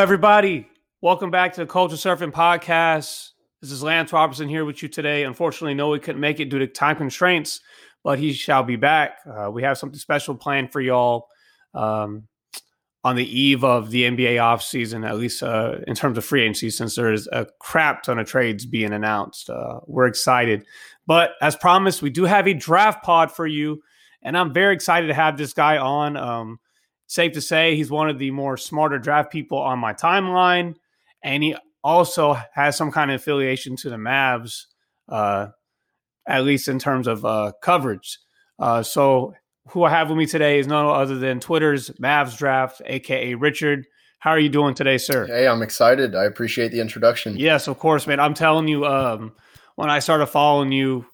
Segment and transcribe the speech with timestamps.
[0.00, 0.66] Everybody.
[1.02, 3.32] Welcome back to the Culture Surfing Podcast.
[3.60, 5.24] This is Lance Robertson here with you today.
[5.24, 7.60] Unfortunately, no, we couldn't make it due to time constraints,
[8.02, 9.18] but he shall be back.
[9.30, 11.28] Uh, we have something special planned for y'all
[11.74, 12.26] um,
[13.04, 16.70] on the eve of the NBA offseason, at least uh, in terms of free agency,
[16.70, 19.50] since there's a crap ton of trades being announced.
[19.50, 20.64] Uh, we're excited.
[21.06, 23.82] But as promised, we do have a draft pod for you,
[24.22, 26.16] and I'm very excited to have this guy on.
[26.16, 26.58] Um,
[27.10, 30.76] safe to say he's one of the more smarter draft people on my timeline,
[31.24, 34.66] and he also has some kind of affiliation to the Mavs,
[35.08, 35.48] uh,
[36.28, 38.16] at least in terms of uh, coverage.
[38.60, 39.34] Uh, so,
[39.70, 43.86] who I have with me today is none other than Twitter's Mavs Draft, aka Richard.
[44.20, 45.26] How are you doing today, sir?
[45.26, 46.14] Hey, I'm excited.
[46.14, 47.36] I appreciate the introduction.
[47.36, 48.20] Yes, of course, man.
[48.20, 49.32] I'm telling you, um,
[49.74, 51.06] when I started following you,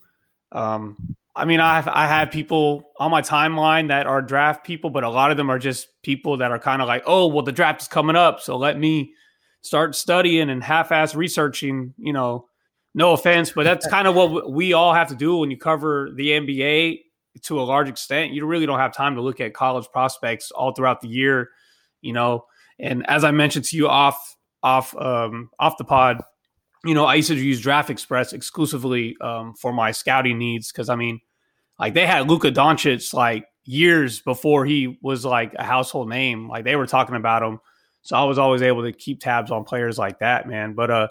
[0.51, 4.89] um, I mean, I have, I have people on my timeline that are draft people,
[4.89, 7.43] but a lot of them are just people that are kind of like, oh, well,
[7.43, 9.13] the draft is coming up, so let me
[9.61, 11.93] start studying and half-ass researching.
[11.97, 12.47] You know,
[12.95, 16.09] no offense, but that's kind of what we all have to do when you cover
[16.15, 17.01] the NBA
[17.43, 18.33] to a large extent.
[18.33, 21.49] You really don't have time to look at college prospects all throughout the year.
[22.01, 22.45] You know,
[22.79, 26.23] and as I mentioned to you off off um, off the pod,
[26.83, 30.89] you know, I used to use Draft Express exclusively um, for my scouting needs because
[30.89, 31.19] I mean,
[31.79, 36.47] like they had Luka Doncic like years before he was like a household name.
[36.47, 37.59] Like they were talking about him,
[38.01, 40.73] so I was always able to keep tabs on players like that, man.
[40.73, 41.07] But uh,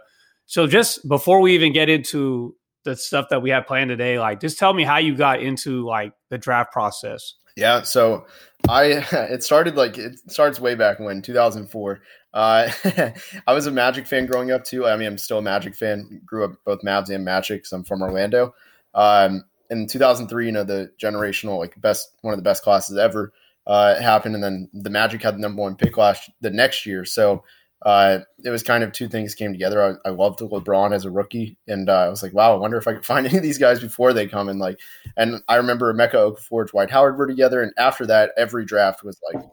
[0.47, 4.41] so just before we even get into the stuff that we have planned today, like
[4.41, 7.35] just tell me how you got into like the draft process.
[7.57, 8.27] Yeah, so
[8.69, 12.01] I it started like it starts way back when 2004.
[12.35, 12.71] Uh,
[13.47, 14.87] I was a Magic fan growing up too.
[14.87, 16.21] I mean, I'm still a Magic fan.
[16.25, 17.67] Grew up both Mavs and Magic.
[17.67, 18.55] So I'm from Orlando.
[18.95, 23.33] Um, in 2003, you know, the generational like best one of the best classes ever
[23.67, 27.05] uh, happened, and then the Magic had the number one pick last the next year.
[27.05, 27.45] So
[27.83, 30.01] uh, it was kind of two things came together.
[30.05, 32.77] I, I loved LeBron as a rookie, and uh, I was like, wow, I wonder
[32.77, 34.49] if I could find any of these guys before they come.
[34.49, 34.81] And like,
[35.17, 39.21] and I remember Emeka Okafor, Dwight Howard were together, and after that, every draft was
[39.33, 39.45] like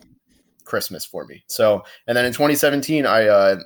[0.64, 1.44] Christmas for me.
[1.48, 3.60] So, and then in 2017, I uh,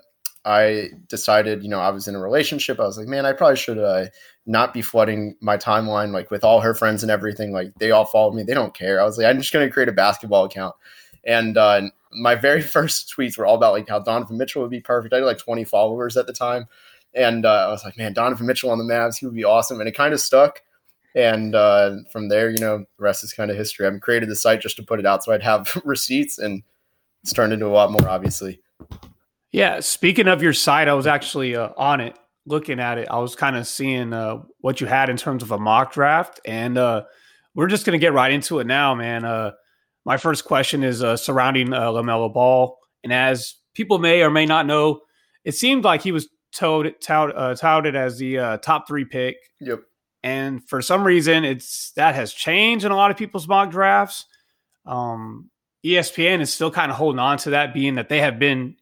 [0.47, 2.79] I decided, you know, I was in a relationship.
[2.79, 4.05] I was like, man, I probably should uh,
[4.45, 7.51] not be flooding my timeline like with all her friends and everything.
[7.51, 8.43] Like they all follow me.
[8.43, 9.01] They don't care.
[9.01, 10.73] I was like, I'm just going to create a basketball account.
[11.25, 14.79] And uh, my very first tweets were all about like how Donovan Mitchell would be
[14.79, 15.13] perfect.
[15.13, 16.67] I had like 20 followers at the time.
[17.13, 19.81] And uh, I was like, man, Donovan Mitchell on the Mavs, he would be awesome.
[19.81, 20.61] And it kind of stuck.
[21.13, 23.85] And uh, from there, you know, the rest is kind of history.
[23.85, 26.61] I've created the site just to put it out so I'd have receipts, and
[27.23, 28.61] it's turned into a lot more, obviously.
[29.51, 29.79] Yeah.
[29.79, 33.07] Speaking of your site, I was actually uh, on it looking at it.
[33.09, 36.39] I was kind of seeing uh, what you had in terms of a mock draft,
[36.45, 37.03] and uh,
[37.55, 39.25] we're just going to get right into it now, man.
[39.25, 39.51] Uh,
[40.05, 42.77] my first question is uh, surrounding uh, LaMelo Ball.
[43.03, 45.01] And as people may or may not know,
[45.43, 49.35] it seemed like he was touted, touted, touted as the top three pick.
[49.59, 49.79] Yep.
[50.23, 54.25] And for some reason, it's that has changed in a lot of people's mock drafts.
[54.85, 55.49] Um,
[55.85, 58.75] ESPN is still kind of holding on to that, being that they have been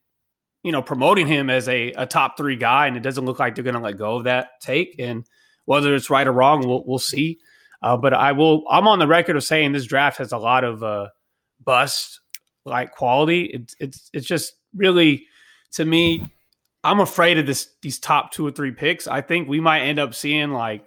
[0.66, 3.54] you know, promoting him as a, a top three guy, and it doesn't look like
[3.54, 4.96] they're going to let go of that take.
[4.98, 5.24] And
[5.66, 7.38] whether it's right or wrong, we'll, we'll see.
[7.84, 8.64] Uh, but I will.
[8.68, 11.10] I'm on the record of saying this draft has a lot of uh,
[11.64, 12.20] bust
[12.66, 13.44] like quality.
[13.44, 15.28] It's it's it's just really
[15.74, 16.32] to me.
[16.84, 19.06] I'm afraid of this these top two or three picks.
[19.06, 20.84] I think we might end up seeing like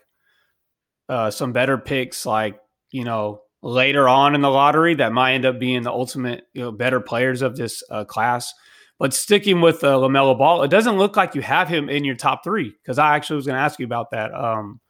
[1.09, 2.59] uh, some better picks, like
[2.91, 6.63] you know later on in the lottery that might end up being the ultimate you
[6.63, 8.53] know better players of this uh, class.
[8.99, 12.17] But sticking with uh, Lamelo Ball, it doesn't look like you have him in your
[12.17, 14.35] top three because I actually was going to ask you about that.
[14.35, 14.81] Um,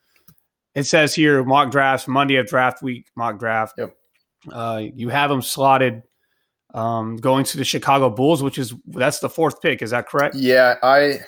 [0.74, 3.74] it says here mock drafts Monday of draft week mock draft.
[3.76, 3.94] Yep.
[4.50, 6.02] Uh, you have him slotted
[6.74, 9.82] um, going to the Chicago Bulls, which is that's the fourth pick.
[9.82, 10.34] Is that correct?
[10.34, 11.20] Yeah, I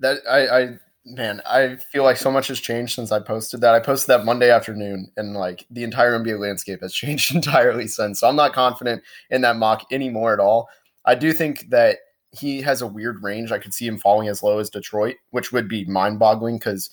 [0.00, 0.68] that I, I
[1.04, 3.74] man, I feel like so much has changed since I posted that.
[3.74, 8.20] I posted that Monday afternoon, and like the entire NBA landscape has changed entirely since.
[8.20, 10.68] So I'm not confident in that mock anymore at all.
[11.04, 11.98] I do think that
[12.32, 13.52] he has a weird range.
[13.52, 16.90] I could see him falling as low as Detroit, which would be mind boggling because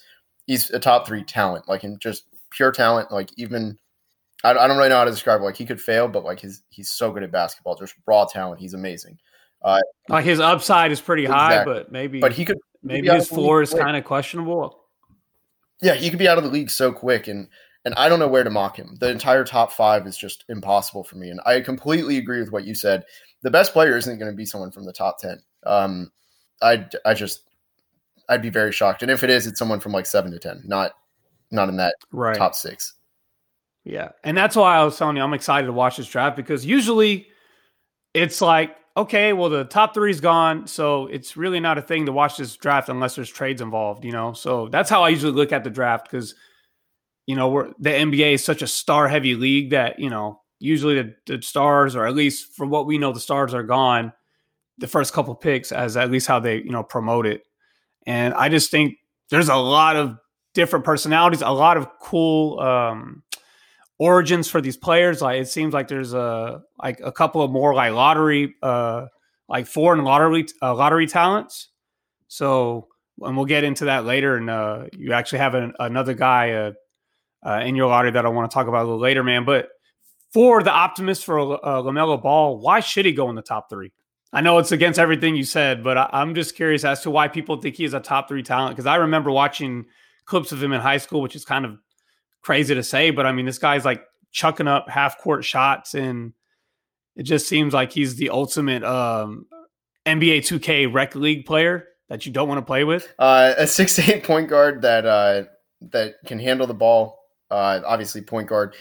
[0.48, 3.12] he's a top three talent, like in just pure talent.
[3.12, 3.78] Like even
[4.44, 5.42] I, I, don't really know how to describe.
[5.42, 5.44] It.
[5.44, 8.62] Like he could fail, but like his he's so good at basketball, just raw talent.
[8.62, 9.18] He's amazing.
[9.64, 11.58] Uh, like his upside is pretty exactly.
[11.58, 14.84] high, but maybe but he could maybe his floor is kind of questionable.
[15.82, 17.50] Yeah, he could be out of the league so quick, and
[17.84, 18.96] and I don't know where to mock him.
[19.00, 22.66] The entire top five is just impossible for me, and I completely agree with what
[22.66, 23.06] you said
[23.46, 25.40] the best player isn't going to be someone from the top 10.
[25.68, 26.12] Um,
[26.64, 27.42] I, I just,
[28.28, 29.04] I'd be very shocked.
[29.04, 30.94] And if it is, it's someone from like seven to 10, not,
[31.52, 32.36] not in that right.
[32.36, 32.96] top six.
[33.84, 34.10] Yeah.
[34.24, 37.28] And that's why I was telling you, I'm excited to watch this draft because usually
[38.16, 40.68] it's like okay, well, the top three is gone.
[40.68, 44.14] So it's really not a thing to watch this draft unless there's trades involved, you
[44.14, 44.32] know?
[44.32, 46.34] So that's how I usually look at the draft because,
[47.26, 50.96] you know, we're, the NBA is such a star heavy league that, you know, usually
[50.96, 54.14] the, the, stars, or at least from what we know, the stars are gone
[54.78, 57.44] the first couple picks as at least how they, you know, promote it.
[58.06, 58.98] And I just think
[59.30, 60.18] there's a lot of
[60.54, 63.24] different personalities, a lot of cool, um,
[63.98, 65.22] origins for these players.
[65.22, 69.08] Like it seems like there's a like a couple of more like lottery, uh,
[69.48, 71.70] like foreign lottery uh, lottery talents.
[72.28, 72.88] So,
[73.22, 74.36] and we'll get into that later.
[74.36, 76.72] And uh, you actually have an, another guy uh,
[77.46, 79.46] uh, in your lottery that I want to talk about a little later, man.
[79.46, 79.70] But
[80.36, 83.94] for the optimist for uh, Lamelo Ball, why should he go in the top three?
[84.34, 87.30] I know it's against everything you said, but I, am just curious as to why
[87.30, 88.76] people think he is a top three talent.
[88.76, 89.86] Because I remember watching
[90.26, 91.78] clips of him in high school, which is kind of
[92.42, 94.04] crazy to say, but I mean, this guy's like
[94.34, 96.34] chucking up half court shots, and
[97.16, 99.46] it just seems like he's the ultimate um,
[100.06, 103.08] NBA 2K rec league player that you don't want to play with.
[103.18, 105.44] Uh, a six eight point guard that uh,
[105.94, 107.20] that can handle the ball.
[107.50, 108.76] Uh, obviously, point guard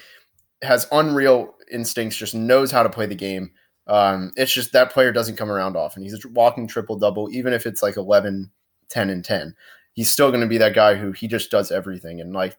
[0.62, 3.52] has unreal instincts, just knows how to play the game.
[3.86, 6.02] Um, it's just that player doesn't come around often.
[6.02, 8.50] He's a walking triple double, even if it's like 11,
[8.88, 9.54] 10, and 10.
[9.92, 12.20] He's still going to be that guy who he just does everything.
[12.20, 12.56] And like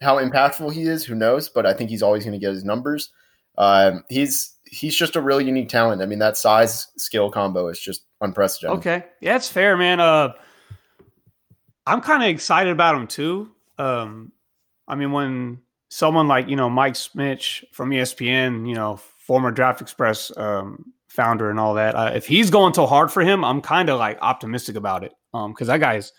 [0.00, 1.48] how impactful he is, who knows?
[1.48, 3.10] But I think he's always going to get his numbers.
[3.58, 6.02] Um, he's he's just a really unique talent.
[6.02, 8.78] I mean, that size skill combo is just unprecedented.
[8.78, 10.00] Okay, yeah, it's fair, man.
[10.00, 10.32] Uh,
[11.86, 13.50] I'm kind of excited about him too.
[13.78, 14.32] Um,
[14.86, 15.60] I mean, when
[15.90, 21.50] someone like you know Mike Schmitz from ESPN, you know, former Draft Express um, founder
[21.50, 24.18] and all that, uh, if he's going so hard for him, I'm kind of like
[24.22, 25.12] optimistic about it.
[25.34, 26.12] Um, because that guy's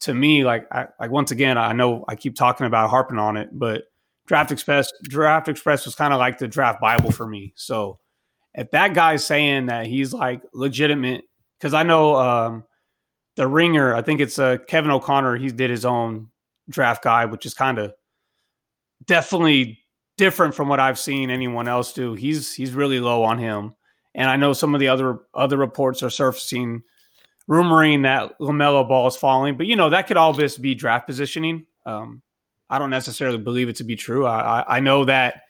[0.00, 3.36] to me, like, I, like once again, I know I keep talking about harping on
[3.36, 3.84] it, but
[4.26, 7.52] Draft Express, Draft Express was kind of like the draft Bible for me.
[7.56, 7.98] So
[8.54, 11.24] if that guy's saying that he's like legitimate,
[11.58, 12.64] because I know um,
[13.36, 15.36] the ringer, I think it's uh, Kevin O'Connor.
[15.36, 16.28] He did his own
[16.68, 17.92] draft guide, which is kind of
[19.04, 19.80] definitely
[20.16, 22.14] different from what I've seen anyone else do.
[22.14, 23.74] He's he's really low on him,
[24.14, 26.82] and I know some of the other other reports are surfacing
[27.48, 31.06] rumoring that LaMelo Ball is falling, but you know that could all just be draft
[31.06, 31.66] positioning.
[31.86, 32.22] Um,
[32.68, 34.26] I don't necessarily believe it to be true.
[34.26, 35.42] I, I, I know that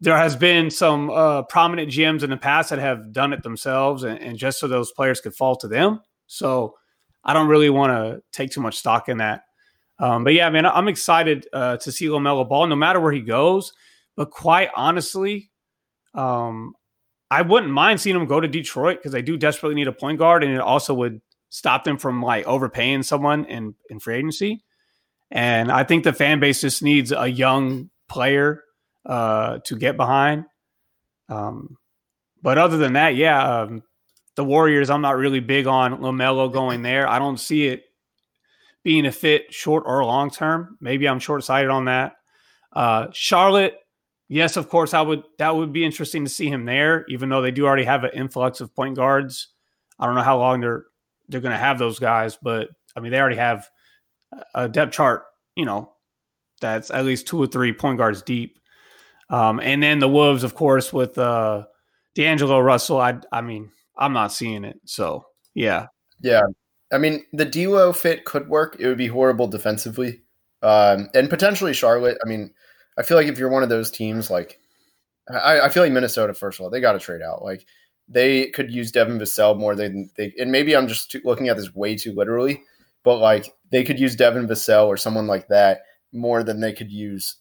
[0.00, 4.02] there has been some uh, prominent GMs in the past that have done it themselves,
[4.02, 6.00] and, and just so those players could fall to them.
[6.26, 6.74] So
[7.24, 9.42] I don't really want to take too much stock in that.
[9.98, 13.20] Um, but yeah, man, I'm excited uh, to see LaMelo Ball, no matter where he
[13.20, 13.72] goes.
[14.14, 15.50] But quite honestly,
[16.14, 16.74] um,
[17.30, 20.18] I wouldn't mind seeing him go to Detroit because they do desperately need a point
[20.18, 24.62] guard, and it also would stop them from like overpaying someone in in free agency.
[25.30, 28.62] And I think the fan base just needs a young player
[29.04, 30.44] uh, to get behind.
[31.28, 31.76] Um,
[32.42, 33.82] but other than that, yeah, um,
[34.36, 34.90] the Warriors.
[34.90, 37.08] I'm not really big on Lamelo going there.
[37.08, 37.85] I don't see it
[38.86, 40.78] being a fit short or long term.
[40.80, 42.12] Maybe I'm short sighted on that.
[42.72, 43.74] Uh, Charlotte
[44.28, 45.24] yes, of course, I would.
[45.38, 48.12] That would be interesting to see him there, even though they do already have an
[48.14, 49.48] influx of point guards.
[49.98, 50.84] I don't know how long they're
[51.28, 53.68] they're going to have those guys, but I mean, they already have
[54.54, 55.24] a depth chart.
[55.56, 55.92] You know,
[56.60, 58.60] that's at least two or three point guards deep.
[59.30, 61.64] Um, and then the Wolves, of course, with uh,
[62.14, 63.00] D'Angelo Russell.
[63.00, 64.78] I I mean, I'm not seeing it.
[64.84, 65.88] So yeah,
[66.20, 66.42] yeah.
[66.92, 68.76] I mean, the D'Lo fit could work.
[68.78, 70.22] It would be horrible defensively,
[70.62, 72.18] um, and potentially Charlotte.
[72.24, 72.52] I mean,
[72.96, 74.60] I feel like if you're one of those teams, like
[75.28, 77.42] I, I feel like Minnesota, first of all, they got to trade out.
[77.42, 77.66] Like
[78.08, 81.56] they could use Devin Vassell more than they, and maybe I'm just too, looking at
[81.56, 82.62] this way too literally,
[83.02, 85.80] but like they could use Devin Vassell or someone like that
[86.12, 87.36] more than they could use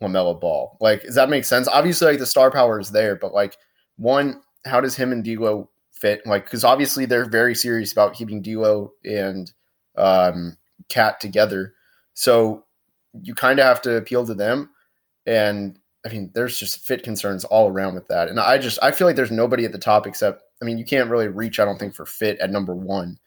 [0.00, 0.76] LaMelo Ball.
[0.80, 1.68] Like, does that make sense?
[1.68, 3.56] Obviously, like the star power is there, but like
[3.96, 6.26] one, how does him and D'Lo fit?
[6.26, 9.52] Like, because obviously they're very serious about keeping D'Lo and
[9.96, 10.56] um,
[10.88, 11.74] KAT together,
[12.14, 12.64] so
[13.22, 14.70] you kind of have to appeal to them.
[15.26, 18.28] And I mean, there's just fit concerns all around with that.
[18.28, 20.84] And I just I feel like there's nobody at the top except I mean, you
[20.84, 23.18] can't really reach, I don't think, for fit at number one.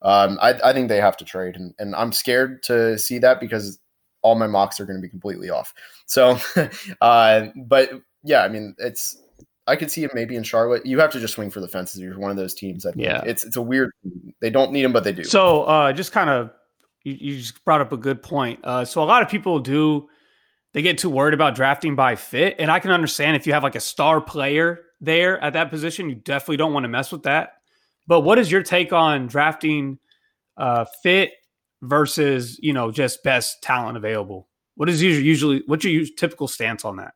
[0.00, 3.40] Um, I, I think they have to trade, and, and I'm scared to see that
[3.40, 3.78] because
[4.22, 5.74] all my mocks are going to be completely off.
[6.06, 6.38] So,
[7.00, 7.90] uh, but
[8.22, 9.20] yeah, I mean, it's
[9.68, 10.84] I could see it maybe in Charlotte.
[10.84, 12.00] You have to just swing for the fences.
[12.00, 12.86] You're one of those teams.
[12.86, 13.04] I think.
[13.04, 13.92] Yeah, it's it's a weird.
[14.40, 15.24] They don't need them, but they do.
[15.24, 16.50] So, uh, just kind of,
[17.04, 18.60] you, you just brought up a good point.
[18.64, 20.08] Uh, so a lot of people do
[20.74, 22.56] they get too worried about drafting by fit.
[22.58, 26.08] And I can understand if you have like a star player there at that position,
[26.08, 27.54] you definitely don't want to mess with that.
[28.06, 29.98] But what is your take on drafting
[30.56, 31.32] uh, fit
[31.82, 34.48] versus you know just best talent available?
[34.76, 37.14] What is usually usually what's your typical stance on that?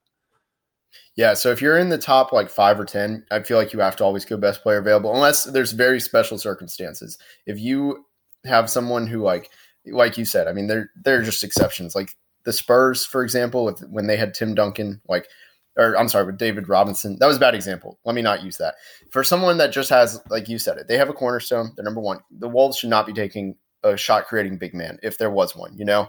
[1.14, 3.80] Yeah, so if you're in the top like five or ten, I feel like you
[3.80, 7.18] have to always go best player available, unless there's very special circumstances.
[7.46, 8.06] If you
[8.44, 9.50] have someone who like,
[9.87, 11.94] like you said, I mean, they're they're just exceptions.
[11.94, 15.28] Like the Spurs, for example, with, when they had Tim Duncan, like,
[15.76, 17.99] or I'm sorry, with David Robinson, that was a bad example.
[18.04, 18.75] Let me not use that.
[19.11, 21.72] For someone that just has, like you said it, they have a cornerstone.
[21.76, 22.20] They're number one.
[22.30, 25.76] The Wolves should not be taking a shot creating big man if there was one.
[25.76, 26.08] You know,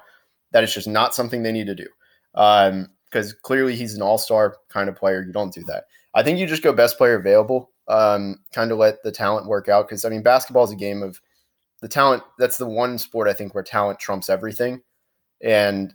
[0.51, 1.87] that is just not something they need to do.
[2.35, 5.21] Um, because clearly he's an all star kind of player.
[5.21, 5.85] You don't do that.
[6.15, 9.69] I think you just go best player available, um, kind of let the talent work
[9.69, 9.87] out.
[9.87, 11.21] Because I mean, basketball is a game of
[11.81, 12.23] the talent.
[12.39, 14.81] That's the one sport I think where talent trumps everything.
[15.41, 15.93] And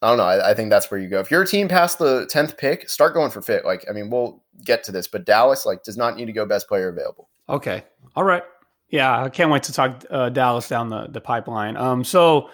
[0.00, 0.24] I don't know.
[0.24, 1.20] I, I think that's where you go.
[1.20, 3.64] If your team past the tenth pick, start going for fit.
[3.64, 6.44] Like I mean, we'll get to this, but Dallas like does not need to go
[6.44, 7.28] best player available.
[7.48, 7.84] Okay.
[8.16, 8.42] All right.
[8.88, 11.76] Yeah, I can't wait to talk uh, Dallas down the the pipeline.
[11.76, 12.50] Um, so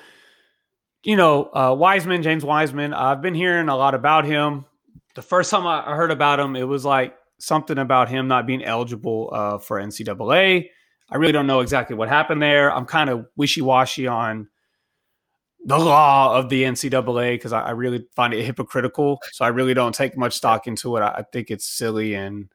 [1.02, 4.64] you know, uh, Wiseman, James Wiseman, I've been hearing a lot about him.
[5.14, 8.64] The first time I heard about him, it was like something about him not being
[8.64, 10.68] eligible uh, for NCAA.
[11.10, 12.72] I really don't know exactly what happened there.
[12.72, 14.48] I'm kind of wishy washy on
[15.64, 19.18] the law of the NCAA because I, I, really find it hypocritical.
[19.32, 21.00] So I really don't take much stock into it.
[21.00, 22.14] I, I think it's silly.
[22.14, 22.48] And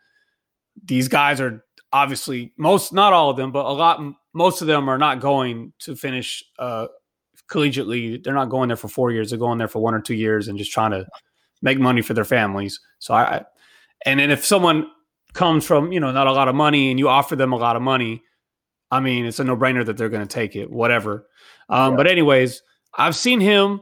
[0.84, 4.02] these guys are obviously most, not all of them, but a lot,
[4.34, 6.88] most of them are not going to finish uh,
[7.50, 9.30] collegiately, they're not going there for four years.
[9.30, 11.06] They're going there for one or two years and just trying to
[11.62, 12.80] make money for their families.
[13.00, 13.44] So I,
[14.06, 14.88] and then if someone
[15.34, 17.76] comes from you know not a lot of money and you offer them a lot
[17.76, 18.22] of money,
[18.92, 21.28] I mean it's a no brainer that they're going to take it, whatever.
[21.70, 21.98] Um, yeah.
[21.98, 22.62] But anyways,
[22.96, 23.82] I've seen him.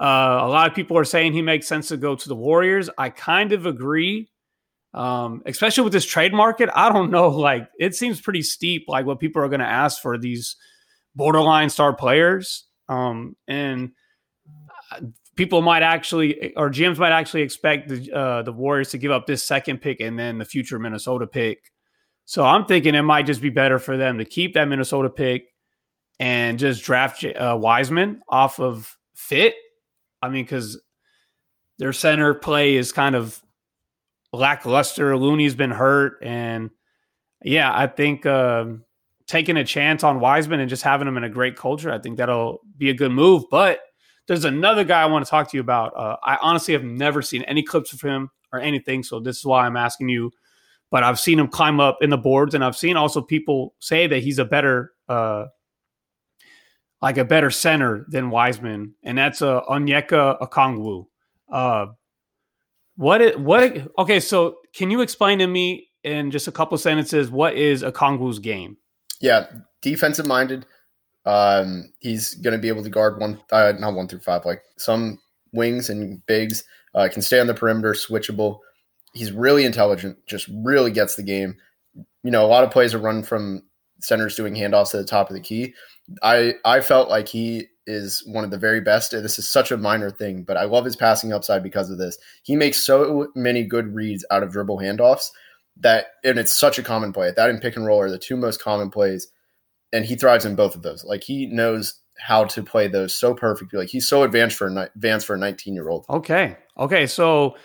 [0.00, 2.90] Uh, a lot of people are saying he makes sense to go to the Warriors.
[2.98, 4.28] I kind of agree.
[4.92, 7.28] Um, especially with this trade market, I don't know.
[7.38, 8.84] Like, it seems pretty steep.
[8.88, 10.56] Like, what people are going to ask for these
[11.14, 12.64] borderline star players.
[12.88, 13.92] Um, and
[14.92, 15.00] uh,
[15.36, 19.26] people might actually, or GMs might actually expect the uh, the Warriors to give up
[19.26, 21.72] this second pick and then the future Minnesota pick.
[22.26, 25.52] So I'm thinking it might just be better for them to keep that Minnesota pick
[26.18, 29.54] and just draft uh, Wiseman off of fit.
[30.22, 30.80] I mean, because
[31.78, 33.42] their center play is kind of
[34.32, 35.16] lackluster.
[35.16, 36.70] Looney's been hurt, and
[37.42, 38.84] yeah, I think um,
[39.26, 42.18] taking a chance on Wiseman and just having him in a great culture, I think
[42.18, 43.44] that'll be a good move.
[43.50, 43.80] But
[44.26, 45.96] there's another guy I want to talk to you about.
[45.96, 49.44] Uh, I honestly have never seen any clips of him or anything, so this is
[49.44, 50.30] why I'm asking you.
[50.90, 54.06] But I've seen him climb up in the boards, and I've seen also people say
[54.06, 55.46] that he's a better, uh,
[57.02, 61.06] like a better center than Wiseman, and that's uh, Onyeka Okongwu.
[61.50, 61.86] Uh,
[62.96, 63.20] what?
[63.20, 63.88] It, what?
[63.98, 68.38] Okay, so can you explain to me in just a couple sentences what is Okongwu's
[68.38, 68.76] game?
[69.20, 69.46] Yeah,
[69.82, 70.66] defensive minded.
[71.26, 74.62] Um, he's going to be able to guard one, uh, not one through five, like
[74.76, 75.18] some
[75.52, 76.64] wings and bigs.
[76.94, 78.58] Uh, can stay on the perimeter, switchable.
[79.14, 80.18] He's really intelligent.
[80.26, 81.56] Just really gets the game.
[82.22, 83.62] You know, a lot of plays are run from
[84.00, 85.74] centers doing handoffs at the top of the key.
[86.22, 89.10] I I felt like he is one of the very best.
[89.10, 92.18] This is such a minor thing, but I love his passing upside because of this.
[92.42, 95.30] He makes so many good reads out of dribble handoffs
[95.80, 97.32] that and it's such a common play.
[97.34, 99.28] That and pick and roll are the two most common plays,
[99.92, 101.04] and he thrives in both of those.
[101.04, 103.78] Like he knows how to play those so perfectly.
[103.78, 106.06] Like he's so advanced for advanced for a 19 year old.
[106.08, 107.56] Okay, okay, so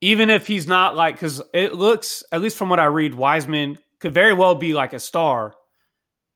[0.00, 3.78] even if he's not like, because it looks at least from what I read, Wiseman
[4.00, 5.54] could very well be like a star,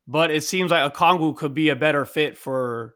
[0.06, 2.94] but it seems like Okongwu could be a better fit for,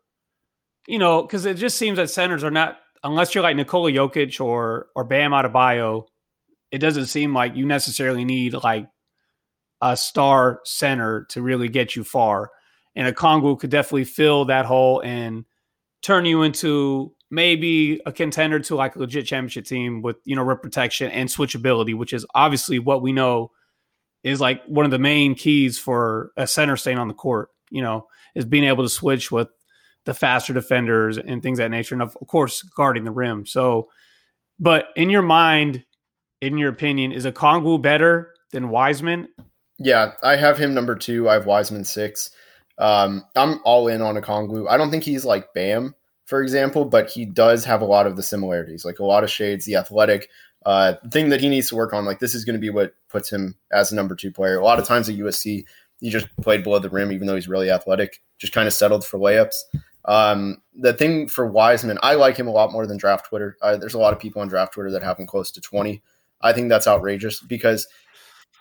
[0.86, 4.40] you know, because it just seems that centers are not unless you're like Nikola Jokic
[4.40, 6.06] or or Bam Adebayo
[6.74, 8.88] it doesn't seem like you necessarily need like
[9.80, 12.50] a star center to really get you far.
[12.96, 15.44] And Okongwu could definitely fill that hole and
[16.02, 20.42] turn you into maybe a contender to like a legit championship team with, you know,
[20.42, 23.52] rim protection and switchability, which is obviously what we know
[24.24, 27.82] is like one of the main keys for a center staying on the court, you
[27.82, 29.46] know, is being able to switch with
[30.06, 31.94] the faster defenders and things that nature.
[31.94, 33.46] And of course, guarding the rim.
[33.46, 33.90] So,
[34.58, 35.84] but in your mind,
[36.40, 39.28] in your opinion, is Okongwu better than Wiseman?
[39.78, 41.28] Yeah, I have him number two.
[41.28, 42.30] I have Wiseman six.
[42.78, 44.68] Um, I'm all in on Okongwu.
[44.68, 45.94] I don't think he's like Bam,
[46.26, 49.30] for example, but he does have a lot of the similarities, like a lot of
[49.30, 50.28] shades, the athletic
[50.66, 52.04] uh, thing that he needs to work on.
[52.04, 54.58] Like this is going to be what puts him as a number two player.
[54.58, 55.64] A lot of times at USC,
[56.00, 58.20] he just played below the rim, even though he's really athletic.
[58.38, 59.56] Just kind of settled for layups.
[60.06, 63.56] Um, the thing for Wiseman, I like him a lot more than draft Twitter.
[63.62, 66.02] Uh, there's a lot of people on draft Twitter that have him close to 20.
[66.44, 67.88] I think that's outrageous because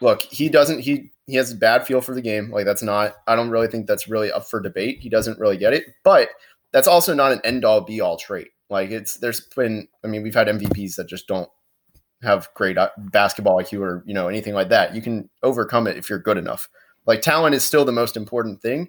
[0.01, 2.49] look, he doesn't he he has a bad feel for the game.
[2.49, 4.99] Like that's not I don't really think that's really up for debate.
[4.99, 5.85] He doesn't really get it.
[6.03, 6.29] But
[6.71, 8.49] that's also not an end all be all trait.
[8.69, 11.49] Like it's there's been I mean we've had MVPs that just don't
[12.23, 14.95] have great uh, basketball IQ or you know anything like that.
[14.95, 16.69] You can overcome it if you're good enough.
[17.05, 18.87] Like talent is still the most important thing,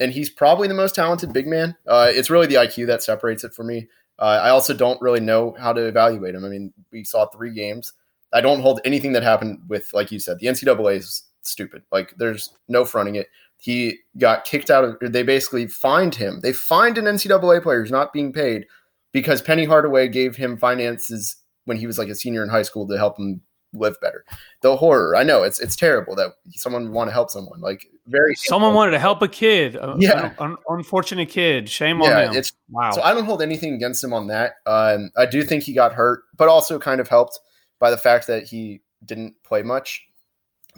[0.00, 1.76] and he's probably the most talented big man.
[1.86, 3.88] Uh, it's really the IQ that separates it for me.
[4.18, 6.44] Uh, I also don't really know how to evaluate him.
[6.44, 7.92] I mean, we saw three games.
[8.36, 11.82] I don't hold anything that happened with, like you said, the NCAA is stupid.
[11.90, 13.28] Like there's no fronting it.
[13.56, 14.96] He got kicked out of.
[15.00, 16.40] They basically fined him.
[16.42, 18.66] They fined an NCAA player who's not being paid
[19.12, 22.86] because Penny Hardaway gave him finances when he was like a senior in high school
[22.88, 23.40] to help him
[23.72, 24.26] live better.
[24.60, 25.16] The horror.
[25.16, 27.62] I know it's it's terrible that someone would want to help someone.
[27.62, 29.78] Like very someone wanted to help a kid.
[29.96, 31.70] Yeah, an, unfortunate kid.
[31.70, 32.36] Shame yeah, on him.
[32.36, 32.90] It's, wow.
[32.90, 34.56] So I don't hold anything against him on that.
[34.66, 37.40] Um, I do think he got hurt, but also kind of helped
[37.78, 40.06] by the fact that he didn't play much.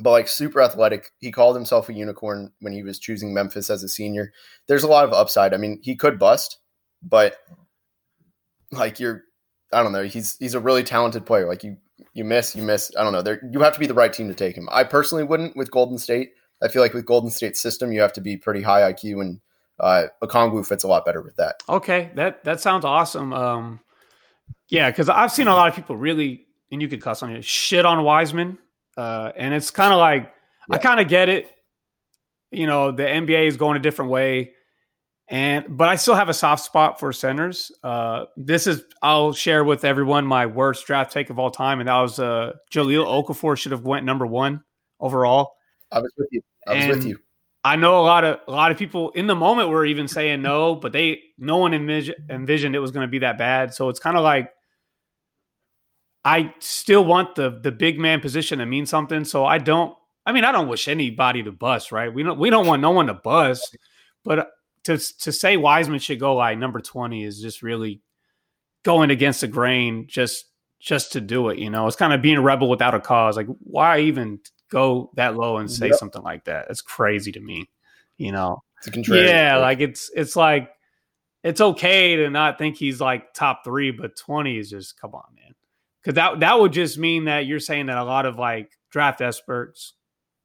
[0.00, 3.82] But like super athletic, he called himself a unicorn when he was choosing Memphis as
[3.82, 4.32] a senior.
[4.68, 5.52] There's a lot of upside.
[5.52, 6.58] I mean, he could bust,
[7.02, 7.36] but
[8.70, 9.24] like you're
[9.72, 10.04] I don't know.
[10.04, 11.46] He's he's a really talented player.
[11.46, 11.76] Like you
[12.14, 12.92] you miss, you miss.
[12.98, 13.22] I don't know.
[13.22, 14.68] There you have to be the right team to take him.
[14.70, 16.32] I personally wouldn't with Golden State.
[16.62, 19.40] I feel like with Golden State's system, you have to be pretty high IQ, and
[19.78, 21.62] uh, Okongwu fits a lot better with that.
[21.68, 23.32] Okay, that that sounds awesome.
[23.32, 23.80] Um,
[24.68, 27.44] yeah, because I've seen a lot of people really, and you could cuss on it,
[27.44, 28.58] shit on Wiseman,
[28.96, 30.32] uh, and it's kind of like
[30.68, 30.76] yeah.
[30.76, 31.50] I kind of get it.
[32.50, 34.52] You know, the NBA is going a different way.
[35.30, 37.70] And but I still have a soft spot for centers.
[37.82, 41.88] Uh, this is I'll share with everyone my worst draft take of all time, and
[41.88, 44.62] that was uh, Jahlil Okafor should have went number one
[45.00, 45.52] overall.
[45.92, 46.40] I was with you.
[46.66, 47.18] I was and with you.
[47.62, 50.40] I know a lot of a lot of people in the moment were even saying
[50.40, 53.74] no, but they no one envisioned, envisioned it was going to be that bad.
[53.74, 54.50] So it's kind of like
[56.28, 59.24] I still want the the big man position to mean something.
[59.24, 59.96] So I don't.
[60.26, 62.12] I mean, I don't wish anybody to bust, right?
[62.12, 63.78] We don't we don't want no one to bust,
[64.24, 64.50] but
[64.84, 68.02] to to say Wiseman should go like number twenty is just really
[68.82, 70.44] going against the grain just
[70.78, 71.58] just to do it.
[71.58, 73.38] You know, it's kind of being a rebel without a cause.
[73.38, 74.38] Like, why even
[74.70, 75.96] go that low and say yep.
[75.96, 76.66] something like that?
[76.68, 77.70] It's crazy to me.
[78.18, 78.62] You know,
[79.06, 80.68] yeah, like it's it's like
[81.42, 85.24] it's okay to not think he's like top three, but twenty is just come on,
[85.34, 85.37] man.
[86.02, 89.20] Because that that would just mean that you're saying that a lot of like draft
[89.20, 89.94] experts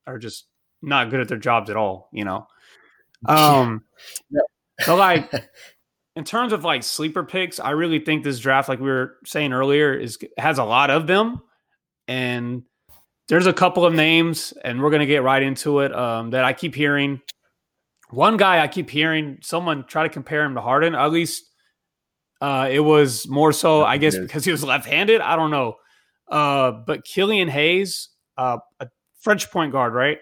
[0.08, 0.48] are just
[0.82, 2.10] not good at their jobs at all.
[2.12, 2.48] You know,
[3.26, 3.84] um,
[4.30, 4.42] yeah.
[4.82, 5.32] so like
[6.16, 9.54] in terms of like sleeper picks, I really think this draft, like we were saying
[9.54, 11.42] earlier, is has a lot of them,
[12.08, 12.64] and
[13.30, 15.94] there's a couple of names, and we're gonna get right into it.
[15.96, 17.22] Um, that I keep hearing.
[18.10, 20.94] One guy I keep hearing someone try to compare him to Harden.
[20.94, 21.50] At least
[22.44, 25.22] uh, it was more so, I guess, because he was left-handed.
[25.22, 25.78] I don't know.
[26.28, 28.90] Uh, but Killian Hayes, uh, a
[29.22, 30.18] French point guard, right?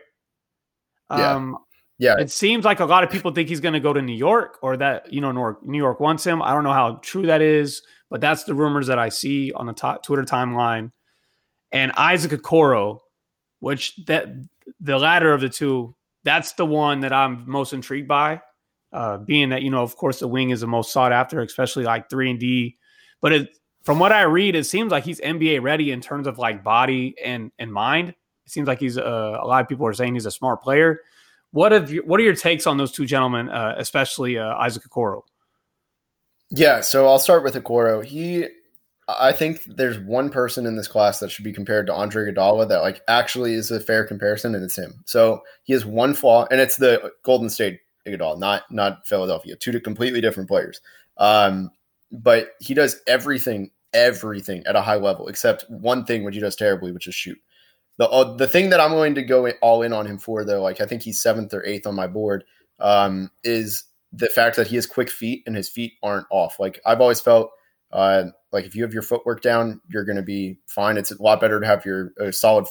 [1.10, 1.58] Um,
[1.98, 2.20] yeah.
[2.20, 4.60] It seems like a lot of people think he's going to go to New York
[4.62, 6.44] or that, you know, New York wants him.
[6.44, 7.82] I don't know how true that is,
[8.12, 10.92] but that's the rumors that I see on the top Twitter timeline.
[11.72, 13.00] And Isaac Okoro,
[13.62, 14.28] which that
[14.80, 18.42] the latter of the two, that's the one that I'm most intrigued by.
[18.94, 21.86] Uh, being that, you know, of course, the wing is the most sought after, especially
[21.86, 22.78] like three and D.
[23.22, 26.38] But it, from what I read, it seems like he's NBA ready in terms of
[26.38, 28.10] like body and and mind.
[28.10, 31.02] It seems like he's uh, a lot of people are saying he's a smart player.
[31.52, 34.84] What have you, what are your takes on those two gentlemen, uh, especially uh, Isaac
[34.90, 35.22] Okoro?
[36.50, 38.04] Yeah, so I'll start with Okoro.
[38.04, 38.46] He,
[39.08, 42.68] I think there's one person in this class that should be compared to Andre Iguodala
[42.70, 45.02] that like actually is a fair comparison, and it's him.
[45.06, 49.56] So he has one flaw, and it's the Golden State Iguodala, not not Philadelphia.
[49.56, 50.82] Two completely different players.
[51.18, 51.72] Um,
[52.12, 56.56] but he does everything, everything at a high level except one thing which he does
[56.56, 57.38] terribly, which is shoot.
[57.98, 60.62] The uh, the thing that I'm going to go all in on him for, though,
[60.62, 62.44] like I think he's seventh or eighth on my board,
[62.80, 63.84] um, is
[64.14, 66.60] the fact that he has quick feet and his feet aren't off.
[66.60, 67.52] Like I've always felt,
[67.92, 70.98] uh, like if you have your footwork down, you're going to be fine.
[70.98, 72.66] It's a lot better to have your solid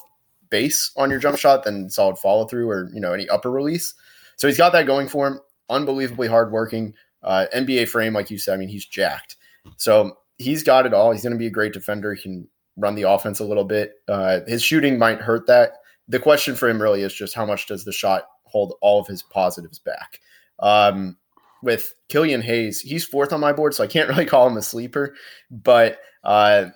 [0.51, 3.95] base on your jump shot than solid follow through or you know any upper release.
[4.41, 5.41] So he's got that going for him.
[5.69, 6.95] Unbelievably hardworking.
[7.23, 8.55] Uh, NBA frame, like you said.
[8.55, 9.37] I mean, he's jacked.
[9.77, 11.13] So he's got it all.
[11.13, 12.15] He's going to be a great defender.
[12.15, 12.49] He can
[12.79, 13.97] run the offense a little bit.
[14.09, 15.75] Uh, his shooting might hurt that.
[16.09, 19.07] The question for him really is just how much does the shot hold all of
[19.07, 20.21] his positives back?
[20.59, 21.19] Um,
[21.63, 24.63] with Killian Hayes, he's fourth on my board, so I can't really call him a
[24.63, 25.15] sleeper.
[25.51, 26.69] But uh,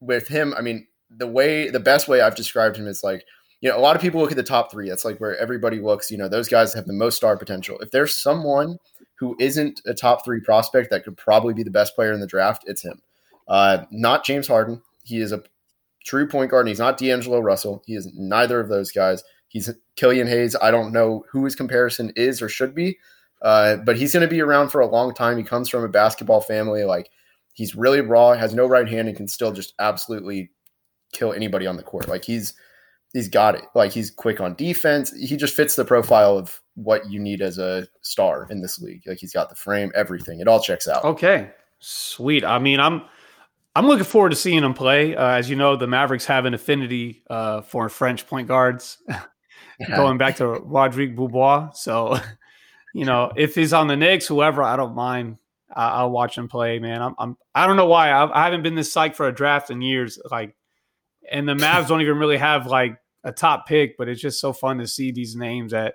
[0.00, 3.24] with him, I mean, the way, the best way I've described him is like,
[3.64, 4.90] you know, a lot of people look at the top three.
[4.90, 6.10] That's like where everybody looks.
[6.10, 7.78] You know, those guys have the most star potential.
[7.78, 8.76] If there's someone
[9.14, 12.26] who isn't a top three prospect that could probably be the best player in the
[12.26, 13.00] draft, it's him.
[13.48, 14.82] Uh, not James Harden.
[15.04, 15.42] He is a
[16.04, 16.66] true point guard.
[16.66, 17.82] And he's not D'Angelo Russell.
[17.86, 19.24] He is neither of those guys.
[19.48, 20.54] He's Killian Hayes.
[20.60, 22.98] I don't know who his comparison is or should be,
[23.40, 25.38] uh, but he's going to be around for a long time.
[25.38, 26.84] He comes from a basketball family.
[26.84, 27.08] Like
[27.54, 30.50] he's really raw, has no right hand, and can still just absolutely
[31.12, 32.08] kill anybody on the court.
[32.08, 32.52] Like he's
[33.14, 33.64] he's got it.
[33.74, 35.10] Like he's quick on defense.
[35.16, 39.02] He just fits the profile of what you need as a star in this league.
[39.06, 40.40] Like he's got the frame, everything.
[40.40, 41.04] It all checks out.
[41.04, 42.44] Okay, sweet.
[42.44, 43.02] I mean, I'm
[43.74, 45.16] I'm looking forward to seeing him play.
[45.16, 48.98] Uh, as you know, the Mavericks have an affinity uh, for French point guards,
[49.96, 51.70] going back to Rodrigue Beaubois.
[51.74, 52.18] So,
[52.94, 55.38] you know, if he's on the Knicks, whoever, I don't mind.
[55.76, 57.02] I- will watch him play, man.
[57.02, 59.70] I'm, I'm I don't know why I've, I haven't been this psyched for a draft
[59.70, 60.20] in years.
[60.30, 60.54] Like,
[61.28, 64.52] and the Mavs don't even really have like a top pick, but it's just so
[64.52, 65.94] fun to see these names that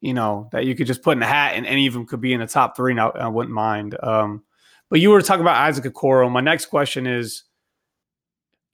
[0.00, 2.20] you know that you could just put in a hat, and any of them could
[2.20, 2.94] be in the top three.
[2.94, 3.96] Now I wouldn't mind.
[4.02, 4.44] Um,
[4.90, 6.30] but you were talking about Isaac Okoro.
[6.30, 7.44] My next question is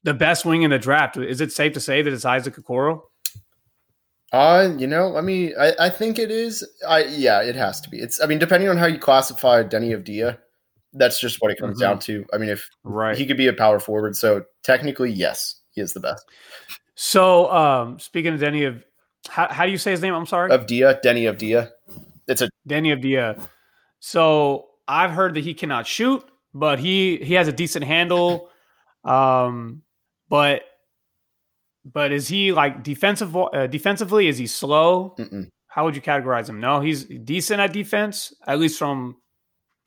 [0.02, 1.16] the best wing in the draft.
[1.16, 3.02] Is it safe to say that it's Isaac Okoro?
[4.32, 6.66] Uh, you know, I mean, I, I think it is.
[6.86, 7.98] I yeah, it has to be.
[7.98, 10.38] It's I mean, depending on how you classify Deni Avdija,
[10.92, 11.90] that's just what it comes mm-hmm.
[11.90, 12.24] down to.
[12.32, 15.94] I mean, if right, he could be a power forward, so technically, yes, he is
[15.94, 16.24] the best.
[17.02, 18.84] So, um, speaking of Deni of,
[19.26, 20.12] how, how do you say his name?
[20.12, 21.70] I'm sorry, Avdija, Deni Avdija.
[22.28, 23.40] It's a Deni Avdija.
[24.00, 28.50] So I've heard that he cannot shoot, but he he has a decent handle.
[29.02, 29.80] Um,
[30.28, 30.64] but
[31.86, 34.28] but is he like defensive uh, defensively?
[34.28, 35.14] Is he slow?
[35.18, 35.48] Mm-mm.
[35.68, 36.60] How would you categorize him?
[36.60, 39.16] No, he's decent at defense, at least from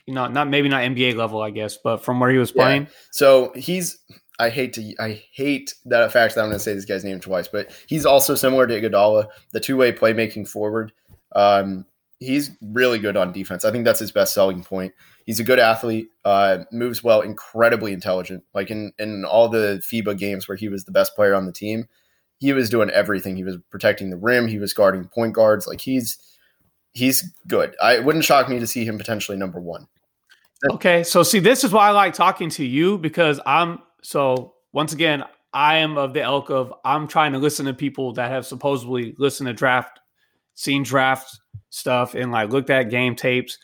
[0.08, 2.86] you know not maybe not NBA level, I guess, but from where he was playing.
[2.86, 2.90] Yeah.
[3.12, 4.00] So he's
[4.40, 7.20] I hate to I hate that fact that I'm going to say this guy's name
[7.20, 10.92] twice, but he's also similar to Iguodala, the two way playmaking forward.
[11.36, 11.86] Um,
[12.20, 13.66] he's really good on defense.
[13.66, 14.94] I think that's his best selling point.
[15.26, 18.44] He's a good athlete, uh, moves well, incredibly intelligent.
[18.54, 21.52] Like in in all the FIBA games where he was the best player on the
[21.52, 21.88] team,
[22.40, 23.36] he was doing everything.
[23.36, 24.48] He was protecting the rim.
[24.48, 25.68] He was guarding point guards.
[25.68, 26.18] Like he's
[26.94, 27.76] he's good.
[27.82, 29.88] I it wouldn't shock me to see him potentially number one.
[30.72, 34.94] Okay, so see, this is why I like talking to you because I'm so once
[34.94, 38.46] again I am of the elk of I'm trying to listen to people that have
[38.46, 40.00] supposedly listened to draft,
[40.56, 41.40] seen draft
[41.70, 43.58] stuff, and like looked at game tapes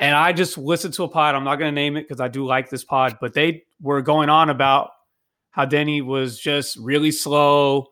[0.00, 1.34] and I just listened to a pod.
[1.34, 4.00] I'm not going to name it because I do like this pod, but they were
[4.00, 4.92] going on about
[5.50, 7.88] how Deni was just really slow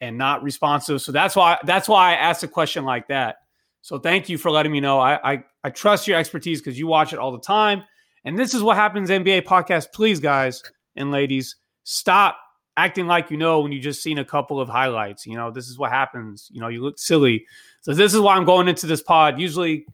[0.00, 1.02] and not responsive.
[1.02, 3.38] So that's why that's why I asked a question like that.
[3.82, 5.00] So thank you for letting me know.
[5.00, 7.82] I I, I trust your expertise because you watch it all the time.
[8.24, 9.92] And this is what happens NBA podcast.
[9.92, 10.62] Please, guys
[10.98, 12.38] and ladies, stop
[12.76, 15.26] acting like you know when you just seen a couple of highlights.
[15.26, 16.48] You know, this is what happens.
[16.52, 17.46] You know, you look silly.
[17.80, 19.40] So this is why I'm going into this pod.
[19.40, 19.86] Usually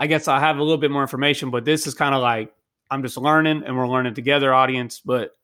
[0.00, 2.52] I guess I have a little bit more information, but this is kind of like
[2.90, 5.00] I'm just learning and we're learning together, audience.
[5.04, 5.36] But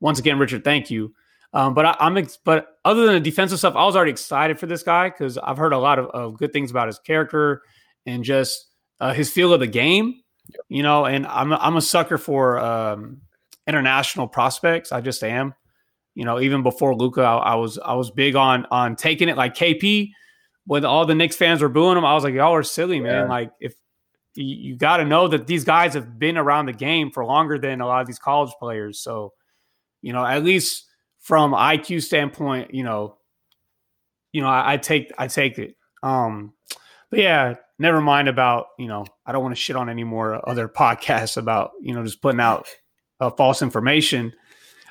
[0.00, 1.14] once again, Richard, thank you.
[1.52, 4.58] Um, but I, am ex- but other than the defensive stuff, I was already excited
[4.58, 7.62] for this guy because I've heard a lot of, of, good things about his character
[8.06, 8.66] and just
[9.00, 10.22] uh, his feel of the game.
[10.68, 13.20] You know, and I'm I'm a sucker for um,
[13.68, 14.90] international prospects.
[14.90, 15.54] I just am.
[16.14, 19.36] You know, even before Luka, I, I was I was big on on taking it
[19.36, 20.10] like KP
[20.68, 23.24] when all the Knicks fans were booing him, I was like, y'all are silly, man.
[23.24, 23.28] Yeah.
[23.28, 23.74] Like if
[24.34, 27.58] you, you got to know that these guys have been around the game for longer
[27.58, 29.00] than a lot of these college players.
[29.00, 29.32] So,
[30.02, 30.84] you know, at least
[31.20, 33.16] from IQ standpoint, you know,
[34.32, 35.74] you know, I, I take I take it.
[36.02, 36.52] Um,
[37.10, 39.06] but yeah, never mind about you know.
[39.24, 42.40] I don't want to shit on any more other podcasts about you know just putting
[42.40, 42.68] out
[43.20, 44.32] uh, false information.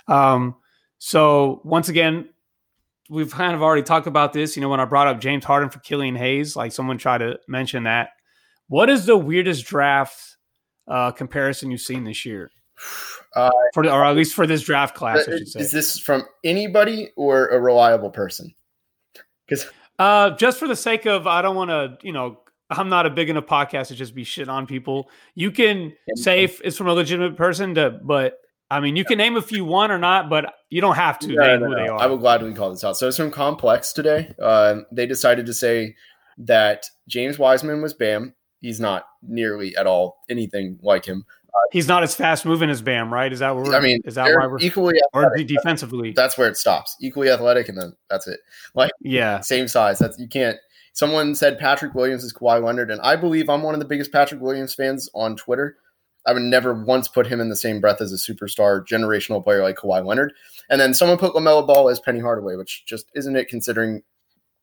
[0.07, 0.55] Um,
[0.99, 2.29] so once again,
[3.09, 4.55] we've kind of already talked about this.
[4.55, 7.39] You know, when I brought up James Harden for Killian Hayes, like someone tried to
[7.47, 8.09] mention that.
[8.67, 10.37] What is the weirdest draft
[10.87, 12.51] uh, comparison you've seen this year?
[13.35, 15.59] Uh, for or at least for this draft class, I should say.
[15.59, 18.53] Is this from anybody or a reliable person?
[19.45, 19.67] Because
[19.99, 23.09] uh, just for the sake of, I don't want to, you know, I'm not a
[23.09, 25.09] big enough podcast to just be shit on people.
[25.35, 29.17] You can say if it's from a legitimate person, to, but I mean, you can
[29.17, 31.71] name if you want or not, but you don't have to no, name no, who
[31.75, 31.83] no.
[31.83, 31.99] they are.
[31.99, 32.97] I will gladly call this out.
[32.97, 34.33] So it's from Complex today.
[34.41, 35.95] Uh, they decided to say
[36.39, 41.25] that James Wiseman was Bam, he's not nearly at all anything like him.
[41.47, 43.31] Uh, he's not as fast moving as Bam, right?
[43.31, 44.01] Is that what I mean?
[44.05, 46.11] Is that why we're equally athletic, or defensively?
[46.11, 46.95] That's where it stops.
[47.01, 48.39] Equally athletic, and then that's it.
[48.75, 49.97] Like yeah, same size.
[49.97, 50.57] That's you can't.
[50.97, 54.11] Someone said Patrick Williams is Kawhi Leonard, and I believe I'm one of the biggest
[54.11, 55.77] Patrick Williams fans on Twitter.
[56.25, 59.61] I would never once put him in the same breath as a superstar generational player
[59.61, 60.33] like Kawhi Leonard.
[60.71, 64.01] And then someone put LaMelo Ball as Penny Hardaway, which just isn't it considering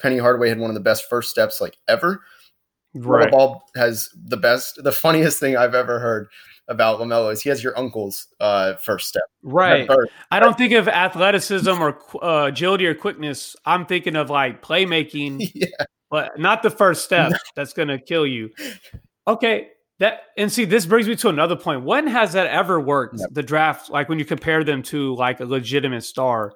[0.00, 2.24] Penny Hardaway had one of the best first steps like ever.
[2.94, 3.30] Right.
[3.30, 6.26] Ball has the best, the funniest thing I've ever heard
[6.66, 9.22] about Lamelo is he has your uncle's uh, first step.
[9.44, 9.88] Right.
[10.32, 13.54] I don't think of athleticism or uh, agility or quickness.
[13.64, 15.68] I'm thinking of like playmaking, yeah.
[16.14, 18.48] But not the first step that's going to kill you.
[19.26, 19.66] Okay.
[19.98, 21.82] that and see this brings me to another point.
[21.82, 23.20] When has that ever worked?
[23.32, 26.52] The draft, like when you compare them to like a legitimate star.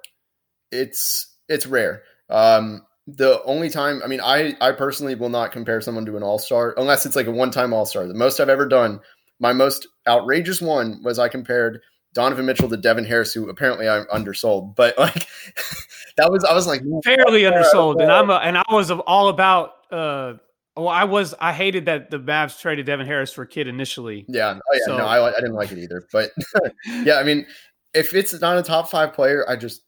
[0.71, 2.03] It's it's rare.
[2.29, 6.23] Um, the only time, I mean, I I personally will not compare someone to an
[6.23, 8.07] all star unless it's like a one time all star.
[8.07, 9.01] The most I've ever done,
[9.41, 11.81] my most outrageous one was I compared
[12.13, 15.27] Donovan Mitchell to Devin Harris, who apparently I'm undersold, but like
[16.17, 19.73] that was I was like fairly undersold, and I'm a, and I was all about.
[19.91, 20.33] uh
[20.77, 24.25] well, I was I hated that the Mavs traded Devin Harris for Kid initially.
[24.29, 26.07] Yeah, oh yeah, So- no, I, I didn't like it either.
[26.13, 26.31] But
[27.03, 27.45] yeah, I mean,
[27.93, 29.81] if it's not a top five player, I just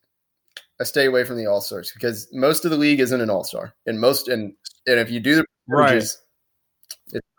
[0.82, 3.44] I stay away from the all stars because most of the league isn't an all
[3.46, 4.54] star, and most and
[4.86, 5.94] and if you do the Right.
[6.02, 6.22] percentages,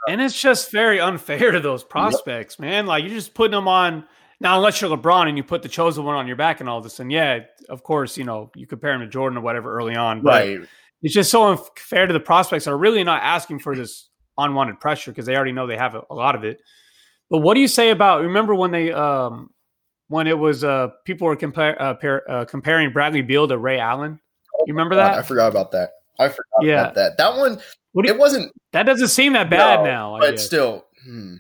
[0.09, 2.87] And it's just very unfair to those prospects, man.
[2.87, 4.05] Like you're just putting them on
[4.43, 6.81] now, unless you're LeBron and you put the chosen one on your back and all
[6.81, 7.01] this.
[7.01, 10.21] And yeah, of course, you know you compare him to Jordan or whatever early on,
[10.21, 10.61] but right?
[11.03, 14.81] it's just so unfair to the prospects that are really not asking for this unwanted
[14.81, 16.61] pressure because they already know they have a, a lot of it.
[17.31, 18.23] But what do you say about?
[18.23, 19.51] Remember when they um
[20.09, 23.79] when it was uh people were compare, uh, pair, uh, comparing Bradley Beal to Ray
[23.79, 24.21] Allen?
[24.67, 25.15] You remember that?
[25.15, 25.93] I forgot about that.
[26.19, 26.81] I forgot Yeah.
[26.83, 27.17] about that.
[27.17, 27.59] That one,
[27.95, 30.15] you- it wasn't That doesn't seem that bad no, now.
[30.17, 30.45] I but guess.
[30.47, 30.87] still.
[31.05, 31.37] Hmm.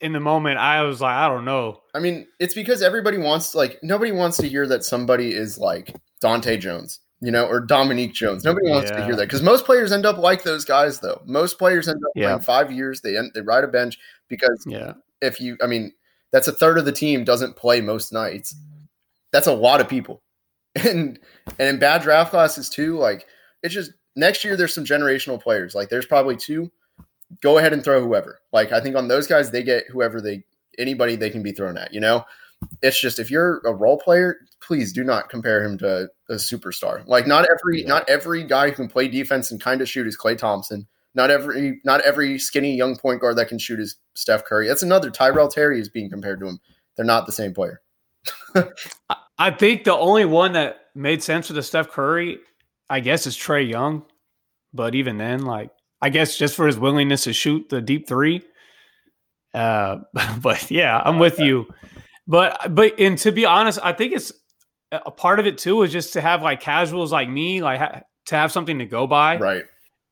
[0.00, 1.80] In the moment, I was like, I don't know.
[1.94, 5.94] I mean, it's because everybody wants like nobody wants to hear that somebody is like
[6.20, 8.44] Dante Jones, you know, or Dominique Jones.
[8.44, 11.20] Nobody wants to hear that because most players end up like those guys, though.
[11.26, 12.28] Most players end up Yeah.
[12.28, 13.00] playing five years.
[13.02, 14.94] They end, they ride a bench because Yeah.
[15.20, 15.92] if you, I mean,
[16.32, 18.54] that's a third of the team doesn't play most nights.
[19.32, 20.22] That's a lot of people,
[20.74, 21.18] and
[21.58, 22.96] and in bad draft classes too.
[22.96, 23.26] Like
[23.62, 25.74] it's just next year there's some generational players.
[25.74, 26.70] Like there's probably two.
[27.42, 28.40] Go ahead and throw whoever.
[28.52, 30.44] Like I think on those guys they get whoever they
[30.78, 31.92] anybody they can be thrown at.
[31.94, 32.24] You know,
[32.82, 37.06] it's just if you're a role player, please do not compare him to a superstar.
[37.06, 37.88] Like not every Yeah.
[37.88, 40.86] not every guy who can play defense and kind of shoot is Klay Thompson.
[41.14, 44.68] Not every not every skinny young point guard that can shoot is Steph Curry.
[44.68, 46.60] That's another Tyrell Terry is being compared to him.
[46.96, 47.80] They're not the same player.
[49.38, 52.38] I think the only one that made sense for the Steph Curry,
[52.90, 54.04] I guess, is Trae Young.
[54.74, 55.70] But even then, like,
[56.02, 58.42] I guess just for his willingness to shoot the deep three.
[59.52, 59.98] Uh,
[60.42, 61.66] but yeah, I'm with you.
[62.26, 64.32] But but and to be honest, I think it's
[64.92, 68.02] a part of it too is just to have like casuals like me, like ha-
[68.26, 69.38] to have something to go by.
[69.38, 69.64] Right.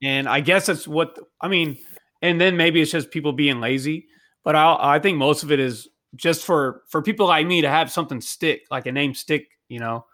[0.02, 1.78] And I guess that's what I mean.
[2.22, 4.06] And then maybe it's just people being lazy.
[4.44, 7.68] But I I think most of it is just for for people like me to
[7.68, 10.04] have something stick, like a name stick, you know.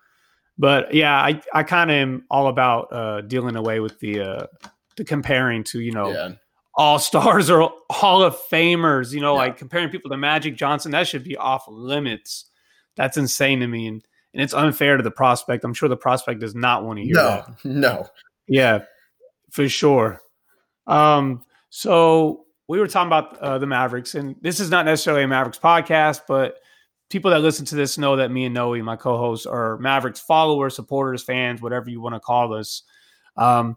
[0.58, 4.46] But yeah, I I kind of am all about uh dealing away with the uh
[4.96, 6.30] the comparing to you know Yeah.
[6.76, 9.38] all stars or Hall of Famers, you know, Yeah.
[9.40, 10.92] like comparing people to Magic Johnson.
[10.92, 12.46] That should be off limits.
[12.96, 15.64] That's insane to me, and and it's unfair to the prospect.
[15.64, 17.48] I'm sure the prospect does not want to hear that.
[17.64, 17.72] No.
[17.72, 18.06] No.
[18.48, 18.80] Yeah,
[19.52, 20.20] for sure.
[20.86, 25.28] Um, so we were talking about uh, the Mavericks, and this is not necessarily a
[25.28, 26.56] Mavericks podcast, but
[27.10, 30.74] people that listen to this know that me and Noe, my co-hosts, are Mavericks followers,
[30.74, 32.82] supporters, fans, whatever you want to call us.
[33.36, 33.76] Um,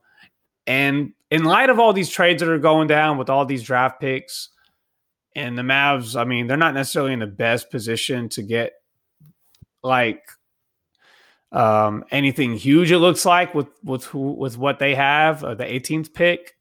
[0.68, 4.00] and in light of all these trades that are going down with all these draft
[4.00, 4.50] picks,
[5.36, 8.74] and the Mavs, I mean, they're not necessarily in the best position to get
[9.84, 10.24] like
[11.52, 12.92] um, anything huge.
[12.92, 16.56] It looks like with with who with what they have, uh, the 18th pick.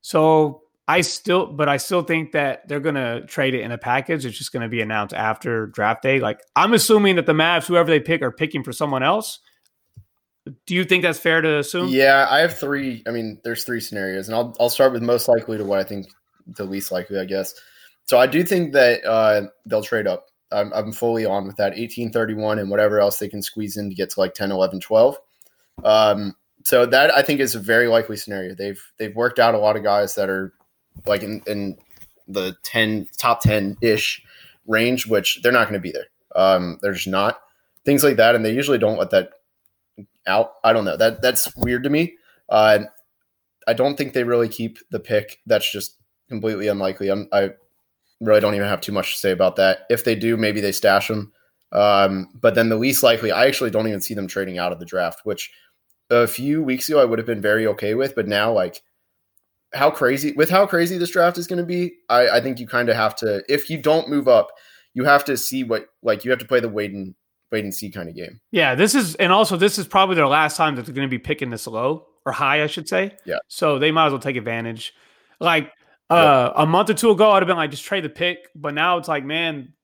[0.00, 4.26] So I still, but I still think that they're gonna trade it in a package.
[4.26, 6.18] It's just gonna be announced after draft day.
[6.18, 9.40] Like I'm assuming that the Mavs, whoever they pick, are picking for someone else.
[10.66, 11.88] Do you think that's fair to assume?
[11.88, 13.02] Yeah, I have three.
[13.06, 15.84] I mean, there's three scenarios, and I'll I'll start with most likely to what I
[15.84, 16.08] think
[16.46, 17.54] the least likely, I guess.
[18.04, 20.26] So I do think that uh, they'll trade up.
[20.50, 23.94] I'm, I'm fully on with that 1831 and whatever else they can squeeze in to
[23.94, 25.16] get to like 10, 11, 12.
[25.84, 28.54] Um, so that I think is a very likely scenario.
[28.54, 30.52] They've they've worked out a lot of guys that are
[31.06, 31.78] like in, in
[32.28, 34.22] the 10 top 10 ish
[34.66, 36.06] range, which they're not going to be there.
[36.34, 37.40] Um, they're just not
[37.84, 39.30] things like that, and they usually don't let that
[40.26, 40.54] out.
[40.64, 40.96] I don't know.
[40.96, 42.16] That that's weird to me.
[42.48, 42.80] Uh,
[43.66, 45.40] I don't think they really keep the pick.
[45.46, 45.96] That's just
[46.28, 47.08] completely unlikely.
[47.08, 47.50] I'm, I
[48.20, 49.80] really don't even have too much to say about that.
[49.90, 51.32] If they do, maybe they stash them.
[51.72, 54.78] Um, but then the least likely, I actually don't even see them trading out of
[54.78, 55.50] the draft, which
[56.10, 58.14] a few weeks ago I would have been very okay with.
[58.14, 58.82] But now, like,
[59.72, 62.66] how crazy with how crazy this draft is going to be, I, I think you
[62.66, 63.42] kind of have to.
[63.48, 64.50] If you don't move up,
[64.94, 66.92] you have to see what like you have to play the wait
[67.52, 68.40] wait and see kind of game.
[68.50, 71.10] Yeah, this is, and also this is probably their last time that they're going to
[71.10, 73.16] be picking this low or high, I should say.
[73.24, 73.38] Yeah.
[73.48, 74.94] So they might as well take advantage.
[75.38, 75.70] Like
[76.08, 78.48] uh, a month or two ago, I'd have been like, just trade the pick.
[78.54, 79.74] But now it's like, man,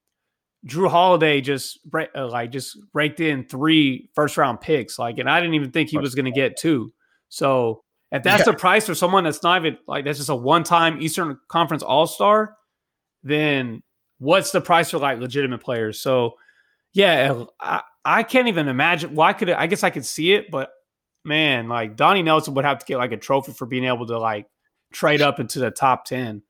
[0.66, 4.98] Jrue Holiday just uh, like just raked in three first round picks.
[4.98, 6.92] Like, and I didn't even think he was going to get two.
[7.28, 8.52] So if that's Yeah.
[8.52, 11.82] the price for someone that's not even like that's just a one time Eastern Conference
[11.82, 12.56] All Star,
[13.22, 13.82] then
[14.18, 16.00] what's the price for like legitimate players?
[16.00, 16.34] So
[16.92, 19.14] yeah, I, I can't even imagine.
[19.14, 20.70] Why could I guess I could see it, but
[21.24, 24.18] man, like Donnie Nelson would have to get like a trophy for being able to
[24.18, 24.46] like
[24.92, 26.42] trade up into the top ten.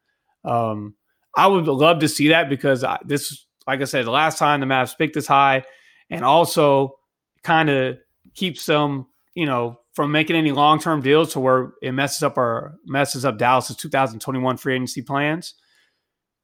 [0.45, 0.95] Um,
[1.37, 4.61] I would love to see that because I, this, like I said, the last time
[4.61, 5.65] the Mavs picked this high,
[6.11, 6.97] and also
[7.43, 7.99] kind of
[8.35, 12.39] keeps them, you know, from making any long term deals to where it messes up
[12.39, 15.55] our messes up Dallas's 2021 free agency plans.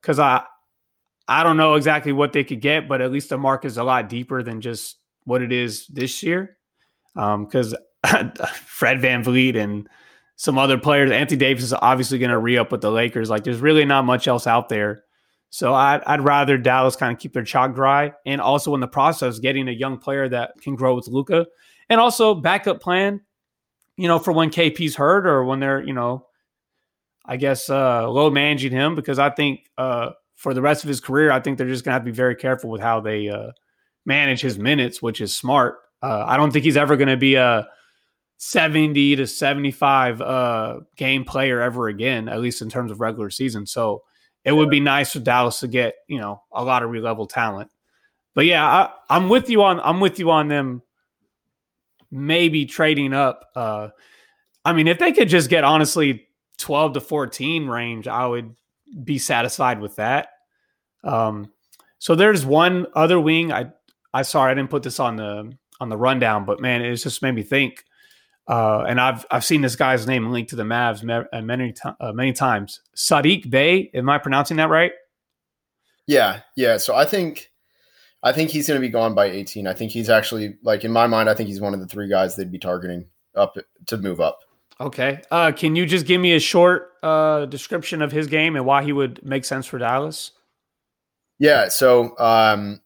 [0.01, 0.45] Because I
[1.27, 3.85] I don't know exactly what they could get, but at least the market is a
[3.85, 6.59] lot deeper than just what it is this year.
[7.15, 8.33] Because um,
[8.67, 9.89] Fred VanVleet and
[10.37, 13.31] some other players, Anthony Davis is obviously going to re up with the Lakers.
[13.31, 15.05] Like there's really not much else out there.
[15.51, 18.89] So I'd, I'd rather Dallas kind of keep their chalk dry and also in the
[18.89, 21.47] process getting a young player that can grow with Luka.
[21.89, 23.21] and also backup plan,
[23.97, 26.27] you know, for when KP's hurt or when they're, you know,
[27.25, 30.11] I guess uh, low managing him because I think uh,
[30.45, 32.15] for the rest of his career, I think they're just going to have to be
[32.15, 33.53] very careful with how they uh,
[34.05, 35.79] manage his minutes, which is smart.
[36.03, 37.67] Uh, I don't think he's ever going to be a
[38.37, 43.65] 70 to 75 uh, game player ever again, at least in terms of regular season.
[43.65, 44.03] So
[44.45, 47.71] it would be nice for Dallas to get, you know, a lot of level talent.
[48.35, 50.83] But yeah, I, I'm with you on I'm with you on them
[52.11, 53.47] maybe trading up.
[53.57, 53.89] Uh,
[54.63, 56.29] I mean, if they could just get honestly
[56.59, 58.55] 12 to 14 range, I would
[59.03, 60.29] be satisfied with that.
[61.05, 61.53] Um,
[61.99, 63.53] so there's one other wing.
[63.53, 63.73] I
[64.13, 67.23] I sorry I didn't put this on the on the rundown, but man, it just
[67.23, 67.85] made me think.
[68.47, 72.13] Uh, and I've I've seen this guy's name linked to the Mavs uh, many uh,
[72.13, 72.81] many times.
[72.97, 74.93] Saddiq Bey, am I pronouncing that right?
[76.07, 76.77] Yeah, yeah.
[76.77, 77.51] So I think
[78.23, 79.67] I think he's going to be gone by 18.
[79.67, 81.29] I think he's actually like in my mind.
[81.29, 84.41] I think he's one of the three guys they'd be targeting up to move up.
[84.81, 85.23] Okay.
[85.31, 88.83] Uh, can you just give me a short uh, description of his game and why
[88.83, 90.33] he would make sense for Dallas?
[91.39, 91.69] Yeah.
[91.69, 92.81] So, um,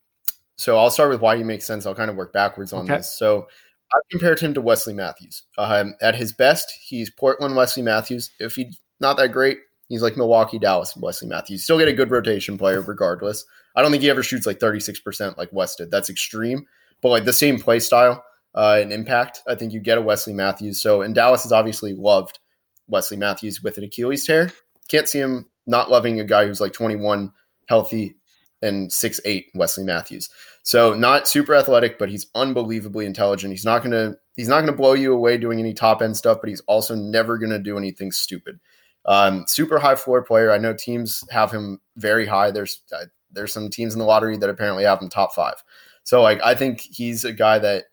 [0.57, 1.87] so I'll start with why he makes sense.
[1.87, 2.97] I'll kind of work backwards on okay.
[2.97, 3.11] this.
[3.11, 3.47] So,
[3.93, 5.45] I compared him to Wesley Matthews.
[5.57, 8.31] Um, at his best, he's Portland Wesley Matthews.
[8.39, 9.59] If he's not that great,
[9.89, 11.65] he's like Milwaukee Dallas Wesley Matthews.
[11.65, 13.45] Still get a good rotation player regardless.
[13.75, 15.91] I don't think he ever shoots like 36% like West did.
[15.91, 16.67] That's extreme.
[17.01, 20.35] But like the same play style uh, and impact, I think you get a Wesley
[20.35, 20.81] Matthews.
[20.81, 22.41] So, and Dallas has obviously loved
[22.89, 24.53] Wesley Matthews with an Achilles tear.
[24.89, 27.33] Can't see him not loving a guy who's like 21,
[27.69, 28.17] healthy,
[28.63, 30.29] and six eight Wesley Matthews.
[30.63, 33.53] So not super athletic, but he's unbelievably intelligent.
[33.53, 36.49] He's not gonna he's not gonna blow you away doing any top end stuff, but
[36.49, 38.61] he's also never gonna do anything stupid.
[39.07, 40.53] Um, super high floor player.
[40.53, 42.51] I know teams have him very high.
[42.51, 45.63] There's uh, there's some teams in the lottery that apparently have him top five.
[46.05, 47.85] So like I think he's a guy that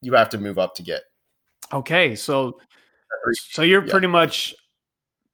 [0.00, 1.02] you have to move up to get.
[1.72, 2.58] Okay, so
[3.50, 3.90] so you're yeah.
[3.90, 4.54] pretty much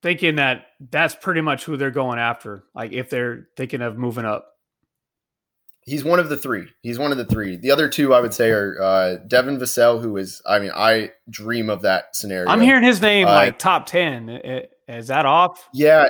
[0.02, 2.64] thinking that that's pretty much who they're going after.
[2.74, 4.52] Like if they're thinking of moving up.
[5.86, 6.66] He's one of the three.
[6.82, 7.56] He's one of the three.
[7.56, 11.12] The other two, I would say, are uh, Devin Vassell, who is, I mean, I
[11.30, 12.50] dream of that scenario.
[12.50, 14.28] I'm hearing his name uh, like top ten.
[14.88, 15.68] Is that off?
[15.72, 16.08] Yeah,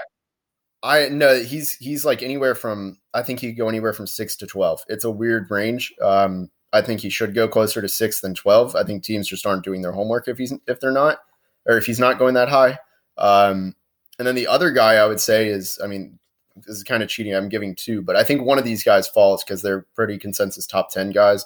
[0.82, 1.42] I no.
[1.42, 4.82] He's he's like anywhere from I think he could go anywhere from six to twelve.
[4.88, 5.94] It's a weird range.
[6.02, 8.76] Um, I think he should go closer to six than twelve.
[8.76, 11.18] I think teams just aren't doing their homework if he's if they're not,
[11.66, 12.78] or if he's not going that high.
[13.16, 13.74] Um,
[14.18, 16.18] and then the other guy I would say is, I mean,
[16.56, 17.34] this is kind of cheating.
[17.34, 20.66] I'm giving two, but I think one of these guys falls because they're pretty consensus
[20.66, 21.44] top 10 guys,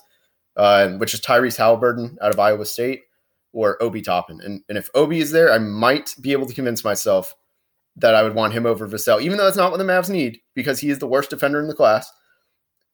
[0.56, 3.02] uh, which is Tyrese Halliburton out of Iowa State
[3.52, 4.40] or Obi Toppin.
[4.42, 7.34] And, and if Obi is there, I might be able to convince myself
[7.96, 10.40] that I would want him over Vassell, even though that's not what the Mavs need
[10.54, 12.10] because he is the worst defender in the class.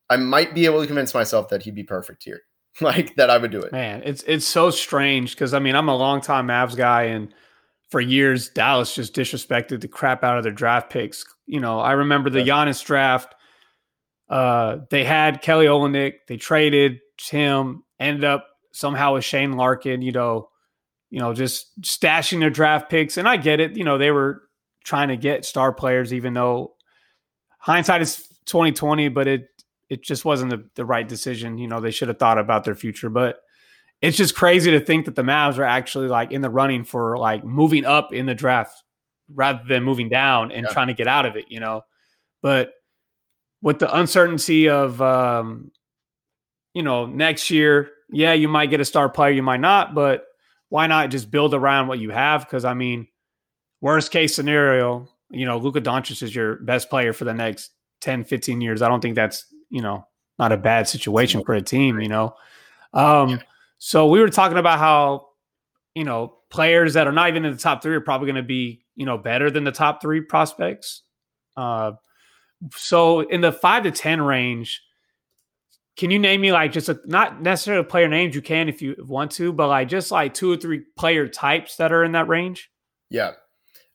[0.08, 2.42] I might be able to convince myself that he'd be perfect here,
[2.80, 3.72] like that I would do it.
[3.72, 7.34] Man, it's it's so strange because I mean I'm a longtime Mavs guy and–
[7.90, 11.24] for years, Dallas just disrespected the crap out of their draft picks.
[11.46, 13.34] You know, I remember the Giannis draft.
[14.28, 16.14] Uh, they had Kelly Olynyk.
[16.26, 17.84] They traded him.
[18.00, 20.02] Ended up somehow with Shane Larkin.
[20.02, 20.48] You know,
[21.10, 23.16] you know, just stashing their draft picks.
[23.16, 23.76] And I get it.
[23.76, 24.42] You know, they were
[24.84, 26.74] trying to get star players, even though
[27.58, 29.08] hindsight is twenty twenty.
[29.08, 29.48] But it
[29.88, 31.58] it just wasn't the, the right decision.
[31.58, 33.08] You know, they should have thought about their future.
[33.08, 33.38] But
[34.02, 37.16] it's just crazy to think that the Mavs are actually like in the running for
[37.18, 38.82] like moving up in the draft
[39.32, 40.72] rather than moving down and yeah.
[40.72, 41.82] trying to get out of it, you know.
[42.42, 42.74] But
[43.62, 45.70] with the uncertainty of um,
[46.74, 50.26] you know, next year, yeah, you might get a star player, you might not, but
[50.68, 52.42] why not just build around what you have?
[52.42, 53.08] Because I mean,
[53.80, 57.70] worst case scenario, you know, Luka Doncic is your best player for the next
[58.02, 58.82] 10, 15 years.
[58.82, 60.06] I don't think that's, you know,
[60.38, 62.34] not a bad situation for a team, you know.
[62.92, 63.40] Um.
[63.78, 65.26] So we were talking about how,
[65.94, 68.42] you know, players that are not even in the top three are probably going to
[68.42, 71.02] be, you know, better than the top three prospects.
[71.56, 71.92] Uh,
[72.72, 74.82] So in the five to ten range,
[75.96, 78.96] can you name me like just a not necessarily player names you can if you
[78.98, 82.28] want to, but like just like two or three player types that are in that
[82.28, 82.70] range?
[83.10, 83.32] Yeah.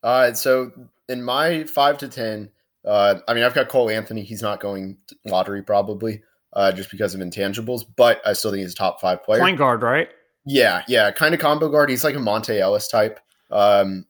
[0.03, 0.71] Uh, so
[1.09, 2.51] in my five to ten,
[2.86, 4.23] uh, I mean I've got Cole Anthony.
[4.23, 6.21] He's not going lottery probably,
[6.54, 9.39] uh, just because of intangibles, but I still think he's a top five player.
[9.39, 10.10] Point guard, right?
[10.45, 11.89] Yeah, yeah, kind of combo guard.
[11.89, 13.20] He's like a Monta Ellis type.
[13.52, 14.06] Um,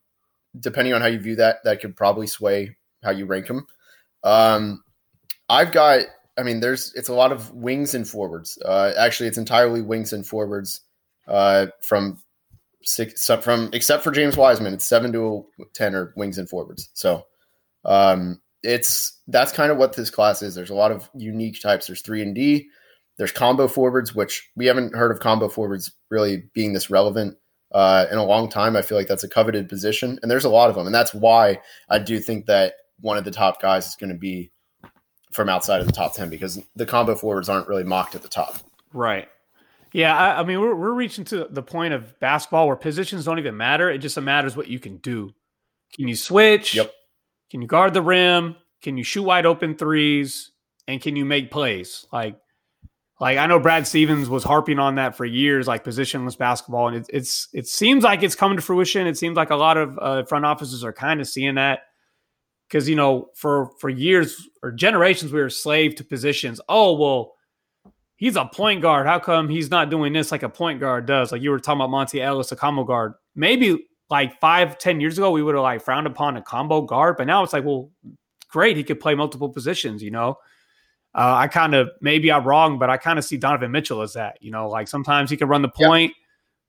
[0.60, 3.66] depending on how you view that, that could probably sway how you rank him.
[4.24, 4.84] Um,
[5.50, 6.06] I've got
[6.38, 8.58] I mean, there's it's a lot of wings and forwards.
[8.64, 10.82] Uh, actually, it's entirely wings and forwards
[11.28, 12.18] uh, from
[12.84, 14.74] six from except for James Wiseman.
[14.74, 16.90] It's seven to ten or wings and forwards.
[16.94, 17.26] So
[17.86, 20.56] um, it's that's kind of what this class is.
[20.56, 21.88] There's a lot of unique types.
[21.88, 22.70] There's three and D.
[23.18, 27.38] There's combo forwards, which we haven't heard of combo forwards really being this relevant
[27.72, 28.76] uh, in a long time.
[28.76, 31.14] I feel like that's a coveted position, and there's a lot of them, and that's
[31.14, 31.60] why
[31.90, 34.52] I do think that one of the top guys is going to be
[35.32, 38.28] from outside of the top 10 because the combo forwards aren't really mocked at the
[38.28, 38.58] top.
[38.94, 39.28] Right.
[39.94, 40.16] Yeah.
[40.16, 43.58] I, I, mean, we're, we're reaching to the point of basketball where positions don't even
[43.58, 43.90] matter.
[43.90, 45.34] It just matters what you can do.
[45.94, 46.76] Can you switch?
[46.76, 46.94] Yep.
[47.52, 48.56] Can you guard the rim?
[48.82, 50.52] Can you shoot wide open threes?
[50.88, 52.08] And can you make plays?
[52.12, 52.38] Like,
[53.20, 56.98] like I know Brad Stevens was harping on that for years, like positionless basketball, and
[56.98, 59.06] it, it's it seems like it's coming to fruition.
[59.06, 61.82] It seems like a lot of uh, front offices are kind of seeing that
[62.72, 67.34] because you know for for years or generations we were slave to positions oh well
[68.16, 71.32] he's a point guard how come he's not doing this like a point guard does
[71.32, 75.18] like you were talking about monta ellis a combo guard maybe like five ten years
[75.18, 77.90] ago we would have like frowned upon a combo guard but now it's like well
[78.50, 80.38] great he could play multiple positions you know
[81.16, 84.14] uh, i kind of maybe i'm wrong but i kind of see donovan mitchell as
[84.14, 86.16] that you know like sometimes he can run the point yep.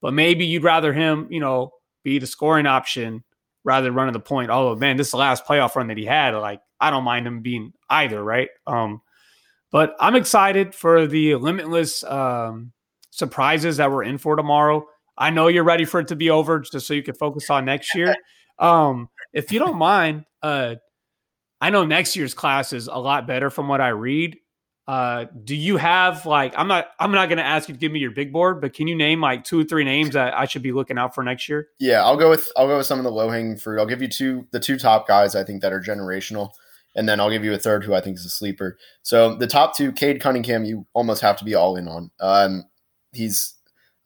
[0.00, 1.72] but maybe you'd rather him you know
[2.02, 3.22] be the scoring option
[3.64, 4.50] rather than running the point.
[4.50, 6.34] Although, man, this is the last playoff run that he had.
[6.34, 8.48] Like I don't mind him being either, right?
[8.66, 9.02] Um,
[9.70, 12.72] but I'm excited for the limitless um,
[13.10, 14.86] surprises that we're in for tomorrow.
[15.16, 17.64] I know you're ready for it to be over, just so you can focus on
[17.64, 18.14] next year.
[18.58, 20.76] Um, if you don't mind, uh,
[21.60, 24.36] I know next year's class is a lot better from what I read.
[24.88, 27.92] Uh, do you have like I'm not I'm not going to ask you to give
[27.92, 30.44] me your big board, but can you name like two or three names that I
[30.44, 31.68] should be looking out for next year?
[31.78, 33.78] Yeah, I'll go with I'll go with some of the low hanging fruit.
[33.78, 36.50] I'll give you two the two top guys I think that are generational,
[36.96, 38.76] and then I'll give you a third who I think is a sleeper.
[39.02, 42.10] So the top two, Cade Cunningham, you almost have to be all in on.
[42.18, 42.64] Um,
[43.12, 43.54] he's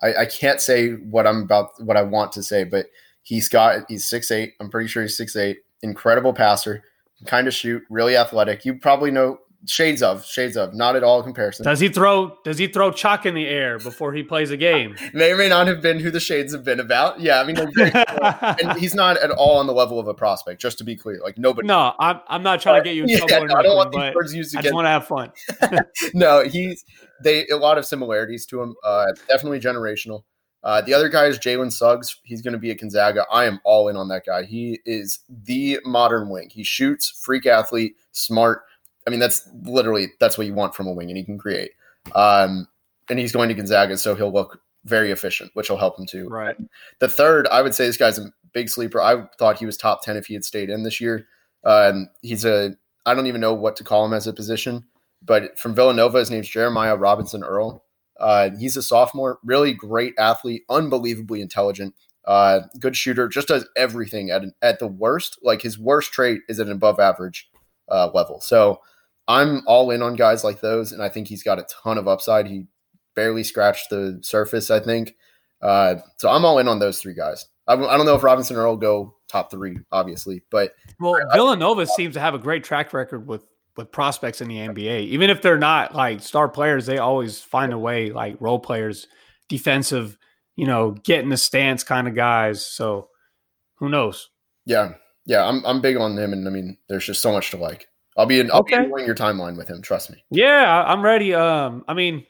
[0.03, 2.87] I, I can't say what I'm about what I want to say, but
[3.23, 4.55] he's got he's six eight.
[4.61, 5.59] I'm pretty sure he's six eight.
[5.83, 6.83] Incredible passer,
[7.27, 8.65] kind of shoot, really athletic.
[8.65, 12.59] You probably know shades of shades of not at all comparison does he throw does
[12.59, 15.67] he throw chalk in the air before he plays a game may or may not
[15.67, 19.31] have been who the shades have been about yeah i mean and he's not at
[19.31, 22.21] all on the level of a prospect just to be clear like nobody no i'm,
[22.29, 24.15] I'm not trying to get you in trouble yeah, no, nothing, i don't want these
[24.15, 24.61] words used again.
[24.61, 25.33] i just want to have fun
[26.15, 26.85] no he's
[27.23, 30.23] they a lot of similarities to him uh definitely generational
[30.67, 32.17] uh, the other guy is Jalen Suggs.
[32.25, 33.25] He's going to be a Gonzaga.
[33.31, 34.43] I am all in on that guy.
[34.43, 36.51] He is the modern wing.
[36.51, 38.63] He shoots, freak athlete, smart,
[39.07, 41.71] I mean, that's literally that's what you want from a wing, and he can create.
[42.15, 42.69] Um,
[43.09, 46.29] and he's going to Gonzaga, so he'll look very efficient, which will help him too.
[46.29, 46.57] Right.
[47.01, 49.01] The third, I would say this guy's a big sleeper.
[49.01, 51.27] I thought he was top ten if he had stayed in this year.
[51.65, 54.85] Um, he's a I don't even know what to call him as a position,
[55.23, 57.85] but from Villanova, his name's Jeremiah Robinson Earl.
[58.19, 61.95] Uh, he's a sophomore, really great athlete, unbelievably intelligent,
[62.25, 65.39] uh, good shooter, just does everything at at the worst.
[65.43, 67.49] Like his worst trait is an above average
[67.89, 68.41] uh, level.
[68.41, 68.81] So
[69.29, 72.07] I'm all in on guys like those, and I think he's got a ton of
[72.07, 72.47] upside.
[72.47, 72.67] He
[73.15, 75.17] barely scratched the surface, I think.
[75.61, 77.47] Uh, so I'm all in on those three guys.
[77.67, 81.85] I, I don't know if Robinson Earl go top three, obviously, but well, Villanova I,
[81.85, 83.45] seems to have a great track record with
[83.77, 85.01] with prospects in the NBA.
[85.07, 89.07] Even if they're not like star players, they always find a way, like role players,
[89.49, 90.17] defensive,
[90.55, 92.65] you know, get in the stance kind of guys.
[92.65, 93.09] So
[93.77, 94.31] who knows?
[94.65, 94.95] Yeah,
[95.27, 97.89] yeah, I'm I'm big on them, and I mean, there's just so much to like.
[98.17, 98.79] I'll be in, I'll okay.
[98.79, 99.83] be enjoying your timeline with him.
[99.83, 100.25] Trust me.
[100.31, 101.35] Yeah, I'm ready.
[101.35, 102.25] Um, I mean,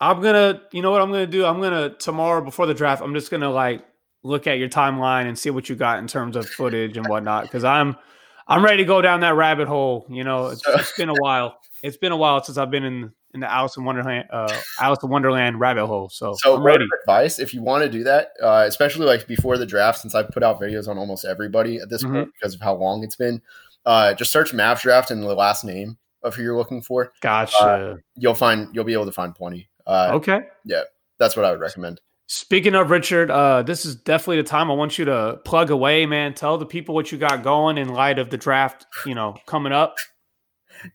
[0.00, 1.44] I'm gonna, you know what I'm gonna do?
[1.44, 3.02] I'm gonna tomorrow before the draft.
[3.02, 3.84] I'm just gonna like
[4.22, 7.44] look at your timeline and see what you got in terms of footage and whatnot.
[7.44, 7.96] Because I'm,
[8.48, 10.06] I'm ready to go down that rabbit hole.
[10.08, 11.58] You know, it's, it's been a while.
[11.82, 15.02] It's been a while since I've been in in the Alice in Wonderland, uh, Alice
[15.02, 16.08] in Wonderland rabbit hole.
[16.08, 16.86] So, so I'm ready.
[17.02, 20.30] Advice: If you want to do that, uh, especially like before the draft, since I've
[20.30, 22.14] put out videos on almost everybody at this mm-hmm.
[22.14, 23.42] point because of how long it's been,
[23.86, 27.12] uh, just search Mavs draft and the last name of who you're looking for.
[27.20, 27.58] Gotcha.
[27.58, 29.68] Uh, you'll find you'll be able to find plenty.
[29.86, 30.46] Uh, okay.
[30.64, 30.82] Yeah,
[31.18, 32.00] that's what I would recommend.
[32.26, 36.06] Speaking of Richard, uh, this is definitely the time I want you to plug away,
[36.06, 36.32] man.
[36.32, 39.72] Tell the people what you got going in light of the draft, you know, coming
[39.72, 39.98] up.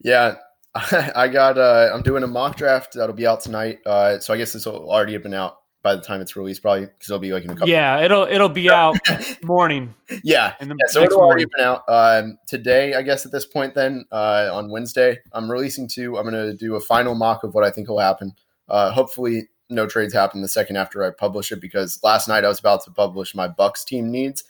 [0.03, 0.35] Yeah,
[0.75, 1.57] I got.
[1.59, 3.79] Uh, I'm doing a mock draft that'll be out tonight.
[3.85, 6.61] Uh, so I guess this will already have been out by the time it's released,
[6.61, 7.69] probably because it'll be like in a couple.
[7.69, 8.97] Yeah, it'll it'll be out
[9.43, 9.93] morning.
[10.23, 12.95] Yeah, in the yeah so it'll already been out um, today.
[12.95, 16.17] I guess at this point, then uh, on Wednesday, I'm releasing two.
[16.17, 18.33] I'm going to do a final mock of what I think will happen.
[18.67, 22.49] Uh, hopefully, no trades happen the second after I publish it because last night I
[22.49, 24.43] was about to publish my Bucks team needs.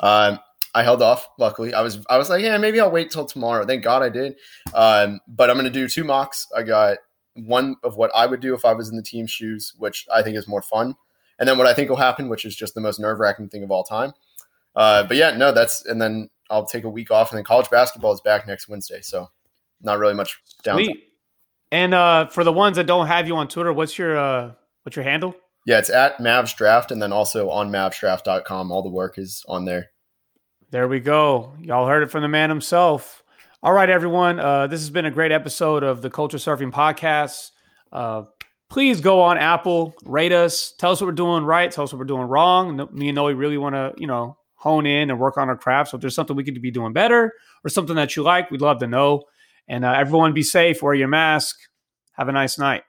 [0.00, 0.38] Um,
[0.74, 1.28] I held off.
[1.38, 3.64] Luckily, I was I was like, yeah, maybe I'll wait till tomorrow.
[3.66, 4.36] Thank God I did.
[4.74, 6.46] Um, but I'm going to do two mocks.
[6.54, 6.98] I got
[7.46, 10.22] one of what I would do if I was in the team's shoes, which I
[10.22, 10.94] think is more fun,
[11.38, 13.62] and then what I think will happen, which is just the most nerve wracking thing
[13.62, 14.12] of all time.
[14.76, 17.70] Uh, but yeah, no, that's and then I'll take a week off, and then college
[17.70, 19.30] basketball is back next Wednesday, so
[19.82, 20.84] not really much downtime.
[20.84, 21.04] Sweet.
[21.72, 24.96] And uh, for the ones that don't have you on Twitter, what's your uh, what's
[24.96, 25.34] your handle?
[25.66, 28.72] Yeah, it's at Mavs Draft, and then also on MavsDraft.com.
[28.72, 29.90] All the work is on there.
[30.70, 31.52] There we go.
[31.60, 33.19] Y'all heard it from the man himself.
[33.62, 34.40] All right, everyone.
[34.40, 37.50] Uh, this has been a great episode of the Culture Surfing Podcast.
[37.92, 38.22] Uh,
[38.70, 41.98] please go on Apple, rate us, tell us what we're doing right, tell us what
[41.98, 42.76] we're doing wrong.
[42.76, 45.58] No- Me and Noe really want to, you know, hone in and work on our
[45.58, 45.90] craft.
[45.90, 48.62] So if there's something we could be doing better or something that you like, we'd
[48.62, 49.24] love to know.
[49.68, 51.56] And uh, everyone be safe, wear your mask.
[52.12, 52.82] Have a nice night.